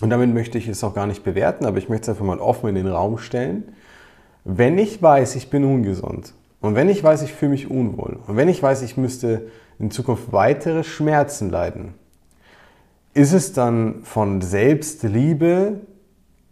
und 0.00 0.10
damit 0.10 0.34
möchte 0.34 0.58
ich 0.58 0.66
es 0.66 0.82
auch 0.82 0.94
gar 0.94 1.06
nicht 1.06 1.22
bewerten, 1.22 1.66
aber 1.66 1.78
ich 1.78 1.88
möchte 1.88 2.04
es 2.04 2.08
einfach 2.10 2.26
mal 2.26 2.40
offen 2.40 2.68
in 2.68 2.74
den 2.74 2.88
Raum 2.88 3.18
stellen. 3.18 3.74
Wenn 4.44 4.76
ich 4.76 5.00
weiß, 5.00 5.36
ich 5.36 5.50
bin 5.50 5.64
ungesund 5.64 6.34
und 6.60 6.74
wenn 6.74 6.88
ich 6.88 7.02
weiß, 7.02 7.22
ich 7.22 7.32
fühle 7.32 7.52
mich 7.52 7.70
unwohl 7.70 8.18
und 8.26 8.36
wenn 8.36 8.48
ich 8.48 8.62
weiß, 8.62 8.82
ich 8.82 8.96
müsste 8.96 9.46
in 9.78 9.90
Zukunft 9.90 10.32
weitere 10.32 10.82
Schmerzen 10.82 11.48
leiden, 11.48 11.94
ist 13.14 13.32
es 13.32 13.52
dann 13.52 14.02
von 14.02 14.40
Selbstliebe 14.40 15.80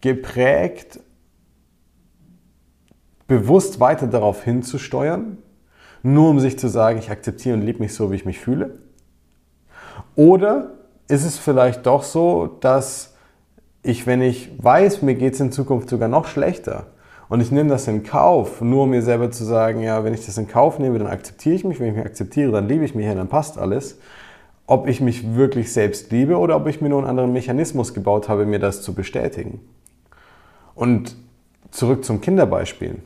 geprägt 0.00 1.00
bewusst 3.32 3.80
weiter 3.80 4.06
darauf 4.06 4.44
hinzusteuern, 4.44 5.38
nur 6.02 6.28
um 6.28 6.38
sich 6.38 6.58
zu 6.58 6.68
sagen, 6.68 6.98
ich 6.98 7.10
akzeptiere 7.10 7.54
und 7.54 7.62
liebe 7.62 7.78
mich 7.78 7.94
so, 7.94 8.10
wie 8.10 8.16
ich 8.16 8.26
mich 8.26 8.38
fühle? 8.38 8.78
Oder 10.16 10.72
ist 11.08 11.24
es 11.24 11.38
vielleicht 11.38 11.86
doch 11.86 12.02
so, 12.02 12.58
dass 12.60 13.14
ich, 13.82 14.06
wenn 14.06 14.20
ich 14.20 14.62
weiß, 14.62 15.00
mir 15.00 15.14
geht 15.14 15.32
es 15.32 15.40
in 15.40 15.50
Zukunft 15.50 15.88
sogar 15.88 16.08
noch 16.08 16.26
schlechter 16.26 16.88
und 17.30 17.40
ich 17.40 17.50
nehme 17.50 17.70
das 17.70 17.88
in 17.88 18.02
Kauf, 18.02 18.60
nur 18.60 18.82
um 18.82 18.90
mir 18.90 19.00
selber 19.00 19.30
zu 19.30 19.44
sagen, 19.44 19.80
ja, 19.80 20.04
wenn 20.04 20.12
ich 20.12 20.26
das 20.26 20.36
in 20.36 20.46
Kauf 20.46 20.78
nehme, 20.78 20.98
dann 20.98 21.08
akzeptiere 21.08 21.54
ich 21.54 21.64
mich, 21.64 21.80
wenn 21.80 21.88
ich 21.88 21.96
mich 21.96 22.04
akzeptiere, 22.04 22.52
dann 22.52 22.68
liebe 22.68 22.84
ich 22.84 22.94
mich, 22.94 23.06
ja, 23.06 23.14
dann 23.14 23.28
passt 23.28 23.56
alles. 23.56 23.98
Ob 24.66 24.86
ich 24.86 25.00
mich 25.00 25.34
wirklich 25.34 25.72
selbst 25.72 26.12
liebe 26.12 26.36
oder 26.36 26.56
ob 26.56 26.66
ich 26.66 26.82
mir 26.82 26.90
nur 26.90 26.98
einen 26.98 27.08
anderen 27.08 27.32
Mechanismus 27.32 27.94
gebaut 27.94 28.28
habe, 28.28 28.44
mir 28.44 28.58
das 28.58 28.82
zu 28.82 28.92
bestätigen. 28.92 29.60
Und 30.74 31.16
zurück 31.70 32.04
zum 32.04 32.20
Kinderbeispiel. 32.20 32.98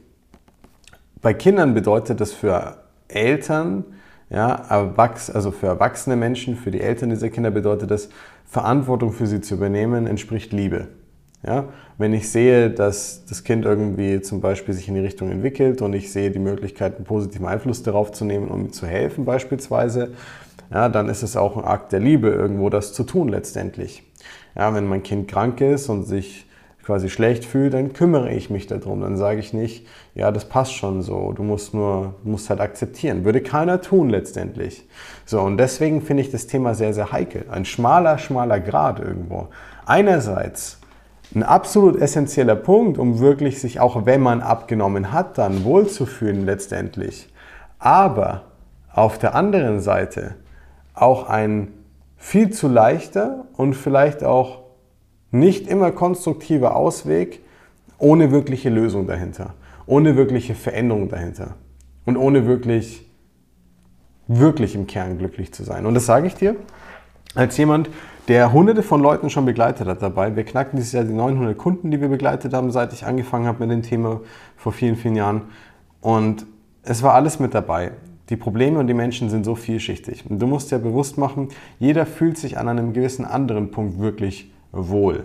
Bei 1.26 1.34
Kindern 1.34 1.74
bedeutet 1.74 2.20
das 2.20 2.32
für 2.32 2.76
Eltern, 3.08 3.84
ja, 4.30 4.62
also 4.68 5.50
für 5.50 5.66
erwachsene 5.66 6.14
Menschen, 6.14 6.54
für 6.54 6.70
die 6.70 6.80
Eltern 6.80 7.10
dieser 7.10 7.30
Kinder 7.30 7.50
bedeutet 7.50 7.90
das, 7.90 8.10
Verantwortung 8.44 9.10
für 9.10 9.26
sie 9.26 9.40
zu 9.40 9.56
übernehmen, 9.56 10.06
entspricht 10.06 10.52
Liebe. 10.52 10.86
Ja? 11.44 11.64
Wenn 11.98 12.12
ich 12.12 12.30
sehe, 12.30 12.70
dass 12.70 13.24
das 13.28 13.42
Kind 13.42 13.64
irgendwie 13.64 14.20
zum 14.20 14.40
Beispiel 14.40 14.72
sich 14.72 14.86
in 14.86 14.94
die 14.94 15.00
Richtung 15.00 15.32
entwickelt 15.32 15.82
und 15.82 15.94
ich 15.94 16.12
sehe 16.12 16.30
die 16.30 16.38
Möglichkeit, 16.38 16.94
einen 16.94 17.04
positiven 17.04 17.48
Einfluss 17.48 17.82
darauf 17.82 18.12
zu 18.12 18.24
nehmen, 18.24 18.46
um 18.46 18.66
ihm 18.66 18.72
zu 18.72 18.86
helfen 18.86 19.24
beispielsweise, 19.24 20.12
ja, 20.72 20.88
dann 20.88 21.08
ist 21.08 21.24
es 21.24 21.36
auch 21.36 21.56
ein 21.56 21.64
Akt 21.64 21.90
der 21.90 21.98
Liebe, 21.98 22.28
irgendwo 22.28 22.70
das 22.70 22.92
zu 22.92 23.02
tun 23.02 23.30
letztendlich. 23.30 24.04
Ja, 24.54 24.72
wenn 24.72 24.86
mein 24.86 25.02
Kind 25.02 25.26
krank 25.26 25.60
ist 25.60 25.88
und 25.88 26.04
sich 26.04 26.45
quasi 26.86 27.10
schlecht 27.10 27.44
fühle, 27.44 27.70
dann 27.70 27.92
kümmere 27.92 28.30
ich 28.30 28.48
mich 28.48 28.68
darum. 28.68 29.00
Dann 29.00 29.16
sage 29.16 29.40
ich 29.40 29.52
nicht, 29.52 29.88
ja, 30.14 30.30
das 30.30 30.48
passt 30.48 30.72
schon 30.72 31.02
so, 31.02 31.32
du 31.32 31.42
musst 31.42 31.74
nur, 31.74 32.14
musst 32.22 32.48
halt 32.48 32.60
akzeptieren. 32.60 33.24
Würde 33.24 33.40
keiner 33.40 33.80
tun 33.80 34.08
letztendlich. 34.08 34.86
So, 35.24 35.40
und 35.40 35.58
deswegen 35.58 36.00
finde 36.00 36.22
ich 36.22 36.30
das 36.30 36.46
Thema 36.46 36.74
sehr, 36.74 36.94
sehr 36.94 37.10
heikel. 37.10 37.46
Ein 37.50 37.64
schmaler, 37.64 38.18
schmaler 38.18 38.60
Grad 38.60 39.00
irgendwo. 39.00 39.48
Einerseits 39.84 40.78
ein 41.34 41.42
absolut 41.42 42.00
essentieller 42.00 42.54
Punkt, 42.54 42.98
um 42.98 43.18
wirklich 43.18 43.60
sich 43.60 43.80
auch, 43.80 44.06
wenn 44.06 44.20
man 44.20 44.40
abgenommen 44.40 45.12
hat, 45.12 45.38
dann 45.38 45.64
wohlzufühlen 45.64 46.46
letztendlich. 46.46 47.28
Aber 47.80 48.42
auf 48.92 49.18
der 49.18 49.34
anderen 49.34 49.80
Seite 49.80 50.36
auch 50.94 51.28
ein 51.28 51.72
viel 52.16 52.50
zu 52.50 52.68
leichter 52.68 53.44
und 53.56 53.74
vielleicht 53.74 54.22
auch 54.22 54.65
nicht 55.30 55.66
immer 55.68 55.92
konstruktiver 55.92 56.76
Ausweg 56.76 57.40
ohne 57.98 58.30
wirkliche 58.30 58.70
Lösung 58.70 59.06
dahinter, 59.06 59.54
ohne 59.86 60.16
wirkliche 60.16 60.54
Veränderung 60.54 61.08
dahinter 61.08 61.54
und 62.04 62.16
ohne 62.16 62.46
wirklich, 62.46 63.08
wirklich 64.26 64.74
im 64.74 64.86
Kern 64.86 65.18
glücklich 65.18 65.52
zu 65.52 65.64
sein. 65.64 65.86
Und 65.86 65.94
das 65.94 66.06
sage 66.06 66.26
ich 66.26 66.34
dir 66.34 66.56
als 67.34 67.56
jemand, 67.56 67.90
der 68.28 68.52
hunderte 68.52 68.82
von 68.82 69.00
Leuten 69.00 69.30
schon 69.30 69.44
begleitet 69.44 69.86
hat 69.86 70.02
dabei. 70.02 70.34
Wir 70.34 70.44
knacken 70.44 70.76
dieses 70.76 70.92
Jahr 70.92 71.04
die 71.04 71.12
900 71.12 71.56
Kunden, 71.56 71.90
die 71.90 72.00
wir 72.00 72.08
begleitet 72.08 72.52
haben, 72.54 72.72
seit 72.72 72.92
ich 72.92 73.06
angefangen 73.06 73.46
habe 73.46 73.64
mit 73.64 73.70
dem 73.70 73.82
Thema 73.82 74.20
vor 74.56 74.72
vielen, 74.72 74.96
vielen 74.96 75.14
Jahren. 75.14 75.42
Und 76.00 76.46
es 76.82 77.02
war 77.02 77.14
alles 77.14 77.38
mit 77.38 77.54
dabei. 77.54 77.92
Die 78.30 78.36
Probleme 78.36 78.80
und 78.80 78.88
die 78.88 78.94
Menschen 78.94 79.30
sind 79.30 79.44
so 79.44 79.54
vielschichtig. 79.54 80.24
Und 80.28 80.40
du 80.40 80.48
musst 80.48 80.72
dir 80.72 80.78
bewusst 80.78 81.18
machen, 81.18 81.50
jeder 81.78 82.04
fühlt 82.06 82.36
sich 82.36 82.58
an 82.58 82.68
einem 82.68 82.92
gewissen 82.92 83.24
anderen 83.24 83.70
Punkt 83.70 84.00
wirklich 84.00 84.50
wohl. 84.72 85.24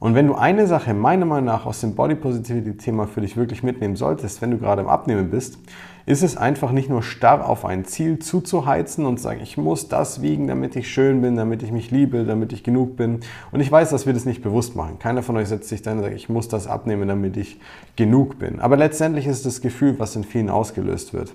Und 0.00 0.14
wenn 0.14 0.26
du 0.26 0.34
eine 0.34 0.66
Sache 0.66 0.94
meiner 0.94 1.26
Meinung 1.26 1.44
nach 1.44 1.66
aus 1.66 1.82
dem 1.82 1.94
Body 1.94 2.14
Positivity 2.14 2.78
Thema 2.78 3.06
für 3.06 3.20
dich 3.20 3.36
wirklich 3.36 3.62
mitnehmen 3.62 3.96
solltest, 3.96 4.40
wenn 4.40 4.50
du 4.50 4.56
gerade 4.56 4.80
im 4.80 4.88
Abnehmen 4.88 5.30
bist, 5.30 5.58
ist 6.06 6.22
es 6.22 6.38
einfach 6.38 6.72
nicht 6.72 6.88
nur 6.88 7.02
starr 7.02 7.46
auf 7.46 7.66
ein 7.66 7.84
Ziel 7.84 8.18
zuzuheizen 8.18 9.04
und 9.04 9.20
sagen, 9.20 9.40
ich 9.42 9.58
muss 9.58 9.88
das 9.88 10.22
wiegen, 10.22 10.48
damit 10.48 10.74
ich 10.74 10.90
schön 10.90 11.20
bin, 11.20 11.36
damit 11.36 11.62
ich 11.62 11.70
mich 11.70 11.90
liebe, 11.90 12.24
damit 12.24 12.54
ich 12.54 12.64
genug 12.64 12.96
bin. 12.96 13.20
Und 13.52 13.60
ich 13.60 13.70
weiß, 13.70 13.90
dass 13.90 14.06
wir 14.06 14.14
das 14.14 14.24
nicht 14.24 14.42
bewusst 14.42 14.74
machen. 14.74 14.98
Keiner 14.98 15.22
von 15.22 15.36
euch 15.36 15.48
setzt 15.48 15.68
sich 15.68 15.82
dann 15.82 15.98
und 15.98 16.04
sagt, 16.04 16.16
ich 16.16 16.30
muss 16.30 16.48
das 16.48 16.66
abnehmen, 16.66 17.06
damit 17.06 17.36
ich 17.36 17.60
genug 17.96 18.38
bin. 18.38 18.58
Aber 18.58 18.78
letztendlich 18.78 19.26
ist 19.26 19.36
es 19.36 19.42
das 19.42 19.60
Gefühl, 19.60 19.98
was 19.98 20.16
in 20.16 20.24
vielen 20.24 20.48
ausgelöst 20.48 21.12
wird. 21.12 21.34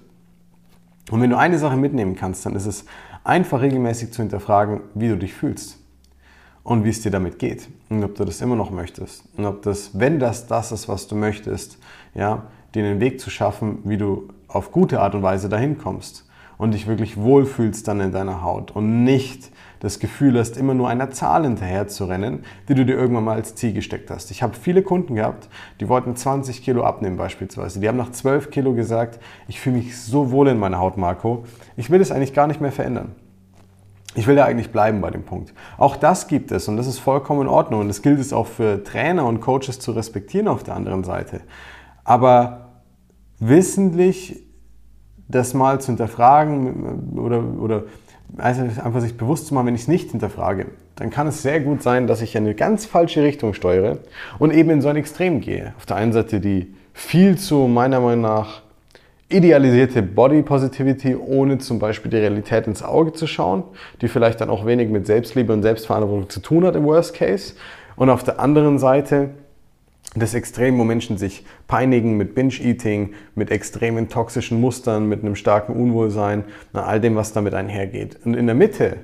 Und 1.12 1.22
wenn 1.22 1.30
du 1.30 1.38
eine 1.38 1.60
Sache 1.60 1.78
mitnehmen 1.78 2.16
kannst, 2.16 2.48
dann 2.48 2.56
ist 2.56 2.66
es 2.66 2.86
einfach 3.24 3.62
regelmäßig 3.62 4.12
zu 4.12 4.24
hinterfragen, 4.24 4.82
wie 4.96 5.08
du 5.08 5.18
dich 5.18 5.36
fühlst 5.36 5.85
und 6.66 6.84
wie 6.84 6.90
es 6.90 7.02
dir 7.02 7.12
damit 7.12 7.40
geht 7.40 7.70
und 7.90 8.04
ob 8.04 8.16
du 8.16 8.26
das 8.26 8.42
immer 8.42 8.56
noch 8.56 8.72
möchtest 8.72 9.24
und 9.38 9.46
ob 9.46 9.62
das, 9.62 9.92
wenn 9.98 10.20
das 10.20 10.48
das 10.48 10.74
ist, 10.74 10.90
was 10.90 11.08
du 11.08 11.16
möchtest, 11.16 11.78
ja, 12.16 12.44
dir 12.74 12.84
einen 12.84 13.00
Weg 13.00 13.22
zu 13.22 13.30
schaffen, 13.30 13.78
wie 13.86 13.98
du 13.98 14.28
auf 14.50 14.72
gute 14.72 15.00
Art 15.00 15.16
und 15.16 15.22
Weise 15.22 15.48
dahin 15.48 15.78
kommst 15.78 16.28
und 16.58 16.74
dich 16.74 16.88
wirklich 16.88 17.18
wohlfühlst 17.18 17.88
dann 17.88 18.02
in 18.02 18.12
deiner 18.12 18.42
Haut 18.42 18.72
und 18.72 19.04
nicht 19.04 19.52
das 19.80 20.00
Gefühl 20.00 20.40
hast, 20.40 20.58
immer 20.58 20.74
nur 20.74 20.90
einer 20.90 21.12
Zahl 21.12 21.44
hinterher 21.44 21.88
zu 21.88 22.06
rennen, 22.06 22.44
die 22.68 22.74
du 22.74 22.84
dir 22.84 22.96
irgendwann 22.96 23.26
mal 23.26 23.36
als 23.36 23.54
Ziel 23.54 23.74
gesteckt 23.74 24.10
hast. 24.10 24.32
Ich 24.32 24.42
habe 24.42 24.56
viele 24.56 24.82
Kunden 24.82 25.14
gehabt, 25.14 25.48
die 25.80 25.88
wollten 25.88 26.16
20 26.16 26.64
Kilo 26.64 26.84
abnehmen 26.84 27.18
beispielsweise. 27.18 27.80
Die 27.80 27.88
haben 27.88 27.98
nach 27.98 28.12
12 28.12 28.50
Kilo 28.50 28.74
gesagt, 28.74 29.20
ich 29.48 29.60
fühle 29.60 29.78
mich 29.78 29.96
so 30.02 30.32
wohl 30.32 30.48
in 30.48 30.58
meiner 30.58 30.80
Haut, 30.80 30.98
Marco, 30.98 31.44
ich 31.78 31.92
will 31.92 32.02
es 32.02 32.12
eigentlich 32.12 32.34
gar 32.34 32.48
nicht 32.48 32.62
mehr 32.62 32.72
verändern. 32.72 33.12
Ich 34.16 34.28
will 34.28 34.38
ja 34.38 34.46
eigentlich 34.46 34.72
bleiben 34.72 35.02
bei 35.02 35.12
dem 35.12 35.24
Punkt. 35.24 35.54
Auch 35.78 35.98
das 35.98 36.28
gibt 36.28 36.52
es 36.52 36.68
und 36.68 36.78
das 36.78 36.88
ist 36.88 37.00
vollkommen 37.00 37.42
in 37.42 37.48
Ordnung 37.48 37.82
und 37.82 37.88
das 37.90 38.02
gilt 38.02 38.20
es 38.20 38.32
auch 38.32 38.48
für 38.48 38.84
Trainer 38.84 39.26
und 39.26 39.42
Coaches 39.42 39.80
zu 39.80 39.92
respektieren 39.92 40.48
auf 40.48 40.64
der 40.64 40.76
anderen 40.76 41.04
Seite. 41.04 41.42
Aber 42.04 42.70
wissentlich 43.40 44.44
das 45.28 45.54
mal 45.54 45.82
zu 45.82 45.88
hinterfragen 45.88 47.18
oder, 47.18 47.44
oder 47.60 47.84
einfach 48.38 49.02
sich 49.02 49.18
bewusst 49.18 49.48
zu 49.48 49.54
machen, 49.54 49.68
wenn 49.68 49.76
ich 49.76 49.82
es 49.82 49.88
nicht 49.88 50.12
hinterfrage, 50.12 50.68
dann 50.96 51.10
kann 51.10 51.28
es 51.28 51.42
sehr 51.42 51.60
gut 51.60 51.84
sein, 51.84 52.08
dass 52.08 52.22
ich 52.22 52.36
in 52.36 52.46
eine 52.46 52.56
ganz 52.56 52.86
falsche 52.86 53.22
Richtung 53.24 53.54
steuere 53.54 54.00
und 54.40 54.52
eben 54.52 54.70
in 54.70 54.82
so 54.82 54.88
ein 54.88 54.96
Extrem 54.96 55.42
gehe. 55.42 55.74
Auf 55.78 55.86
der 55.86 55.98
einen 55.98 56.14
Seite 56.14 56.40
die 56.40 56.74
viel 56.94 57.38
zu 57.38 57.68
meiner 57.68 58.00
Meinung 58.00 58.22
nach 58.22 58.62
idealisierte 59.30 60.04
Body 60.04 60.44
Positivity, 60.44 61.16
ohne 61.16 61.58
zum 61.58 61.80
Beispiel 61.80 62.12
die 62.12 62.18
Realität 62.18 62.68
ins 62.68 62.84
Auge 62.84 63.14
zu 63.14 63.28
schauen, 63.28 63.64
die 64.02 64.08
vielleicht 64.08 64.42
dann 64.42 64.50
auch 64.50 64.66
wenig 64.66 64.90
mit 64.90 65.08
Selbstliebe 65.08 65.52
und 65.52 65.64
Selbstverantwortung 65.64 66.30
zu 66.30 66.40
tun 66.40 66.66
hat 66.66 66.76
im 66.76 66.84
Worst 66.86 67.16
Case. 67.16 67.56
Und 67.96 68.10
auf 68.10 68.24
der 68.24 68.40
anderen 68.40 68.78
Seite 68.78 69.32
das 70.16 70.34
Extrem, 70.34 70.78
wo 70.80 70.84
Menschen 70.84 71.18
sich 71.18 71.44
peinigen 71.68 72.16
mit 72.16 72.36
Binge-Eating, 72.36 73.14
mit 73.36 73.52
extremen 73.52 74.08
toxischen 74.08 74.62
Mustern, 74.62 75.10
mit 75.10 75.24
einem 75.24 75.36
starken 75.36 75.74
Unwohlsein, 75.74 76.46
all 76.72 77.02
dem, 77.02 77.16
was 77.16 77.34
damit 77.34 77.54
einhergeht. 77.54 78.18
Und 78.24 78.34
in 78.36 78.46
der 78.46 78.56
Mitte 78.56 78.98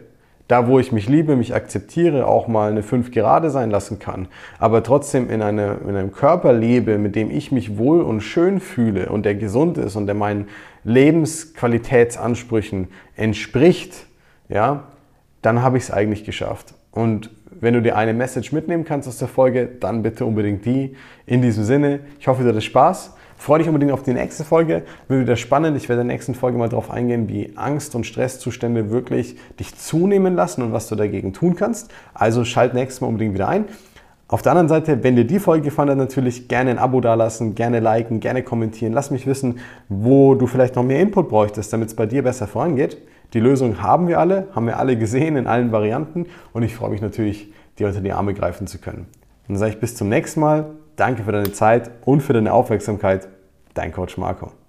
da 0.51 0.67
wo 0.67 0.77
ich 0.79 0.91
mich 0.91 1.07
liebe, 1.07 1.37
mich 1.37 1.55
akzeptiere, 1.55 2.27
auch 2.27 2.49
mal 2.49 2.69
eine 2.69 2.83
5 2.83 3.11
gerade 3.11 3.49
sein 3.49 3.71
lassen 3.71 3.99
kann, 3.99 4.27
aber 4.59 4.83
trotzdem 4.83 5.29
in, 5.29 5.41
eine, 5.41 5.77
in 5.87 5.95
einem 5.95 6.11
Körper 6.11 6.51
lebe, 6.51 6.97
mit 6.97 7.15
dem 7.15 7.31
ich 7.31 7.53
mich 7.53 7.77
wohl 7.77 8.01
und 8.01 8.19
schön 8.19 8.59
fühle 8.59 9.07
und 9.07 9.23
der 9.23 9.35
gesund 9.35 9.77
ist 9.77 9.95
und 9.95 10.07
der 10.07 10.15
meinen 10.15 10.49
Lebensqualitätsansprüchen 10.83 12.89
entspricht, 13.15 14.07
ja, 14.49 14.83
dann 15.41 15.61
habe 15.61 15.77
ich 15.77 15.83
es 15.83 15.91
eigentlich 15.91 16.25
geschafft. 16.25 16.73
Und 16.91 17.29
wenn 17.49 17.73
du 17.73 17.81
dir 17.81 17.95
eine 17.95 18.13
Message 18.13 18.51
mitnehmen 18.51 18.83
kannst 18.83 19.07
aus 19.07 19.19
der 19.19 19.29
Folge, 19.29 19.69
dann 19.79 20.03
bitte 20.03 20.25
unbedingt 20.25 20.65
die. 20.65 20.97
In 21.25 21.41
diesem 21.41 21.63
Sinne, 21.63 22.01
ich 22.19 22.27
hoffe, 22.27 22.43
du 22.43 22.49
hattest 22.49 22.67
Spaß. 22.67 23.15
Freue 23.41 23.57
dich 23.57 23.67
unbedingt 23.67 23.91
auf 23.91 24.03
die 24.03 24.13
nächste 24.13 24.43
Folge. 24.43 24.83
Wird 25.07 25.21
wieder 25.21 25.35
spannend. 25.35 25.75
Ich 25.75 25.89
werde 25.89 26.03
in 26.03 26.07
der 26.09 26.15
nächsten 26.15 26.35
Folge 26.35 26.59
mal 26.59 26.69
darauf 26.69 26.91
eingehen, 26.91 27.27
wie 27.27 27.53
Angst- 27.55 27.95
und 27.95 28.05
Stresszustände 28.05 28.91
wirklich 28.91 29.35
dich 29.59 29.75
zunehmen 29.75 30.35
lassen 30.35 30.61
und 30.61 30.73
was 30.73 30.87
du 30.87 30.95
dagegen 30.95 31.33
tun 31.33 31.55
kannst. 31.55 31.91
Also 32.13 32.45
schalt 32.45 32.75
nächstes 32.75 33.01
Mal 33.01 33.07
unbedingt 33.07 33.33
wieder 33.33 33.47
ein. 33.47 33.65
Auf 34.27 34.43
der 34.43 34.51
anderen 34.51 34.69
Seite, 34.69 35.03
wenn 35.03 35.15
dir 35.15 35.25
die 35.25 35.39
Folge 35.39 35.63
gefallen 35.65 35.89
hat, 35.89 35.97
natürlich 35.97 36.49
gerne 36.49 36.69
ein 36.69 36.77
Abo 36.77 37.01
dalassen, 37.01 37.55
gerne 37.55 37.79
liken, 37.79 38.19
gerne 38.19 38.43
kommentieren. 38.43 38.93
Lass 38.93 39.09
mich 39.09 39.25
wissen, 39.25 39.57
wo 39.89 40.35
du 40.35 40.45
vielleicht 40.45 40.75
noch 40.75 40.83
mehr 40.83 40.99
Input 40.99 41.27
bräuchtest, 41.27 41.73
damit 41.73 41.87
es 41.87 41.95
bei 41.95 42.05
dir 42.05 42.21
besser 42.21 42.45
vorangeht. 42.45 42.99
Die 43.33 43.39
Lösung 43.39 43.81
haben 43.81 44.07
wir 44.07 44.19
alle, 44.19 44.49
haben 44.53 44.67
wir 44.67 44.77
alle 44.77 44.97
gesehen 44.97 45.35
in 45.35 45.47
allen 45.47 45.71
Varianten 45.71 46.27
und 46.53 46.61
ich 46.61 46.75
freue 46.75 46.91
mich 46.91 47.01
natürlich, 47.01 47.51
dir 47.79 47.87
unter 47.87 48.01
die 48.01 48.11
Arme 48.11 48.35
greifen 48.35 48.67
zu 48.67 48.77
können. 48.77 49.07
Dann 49.47 49.57
sage 49.57 49.71
ich 49.71 49.79
bis 49.79 49.95
zum 49.95 50.09
nächsten 50.09 50.41
Mal. 50.41 50.67
Danke 50.95 51.23
für 51.23 51.31
deine 51.31 51.51
Zeit 51.51 51.89
und 52.05 52.21
für 52.21 52.33
deine 52.33 52.53
Aufmerksamkeit. 52.53 53.27
Dein 53.73 53.91
Coach 53.91 54.17
Marco. 54.17 54.60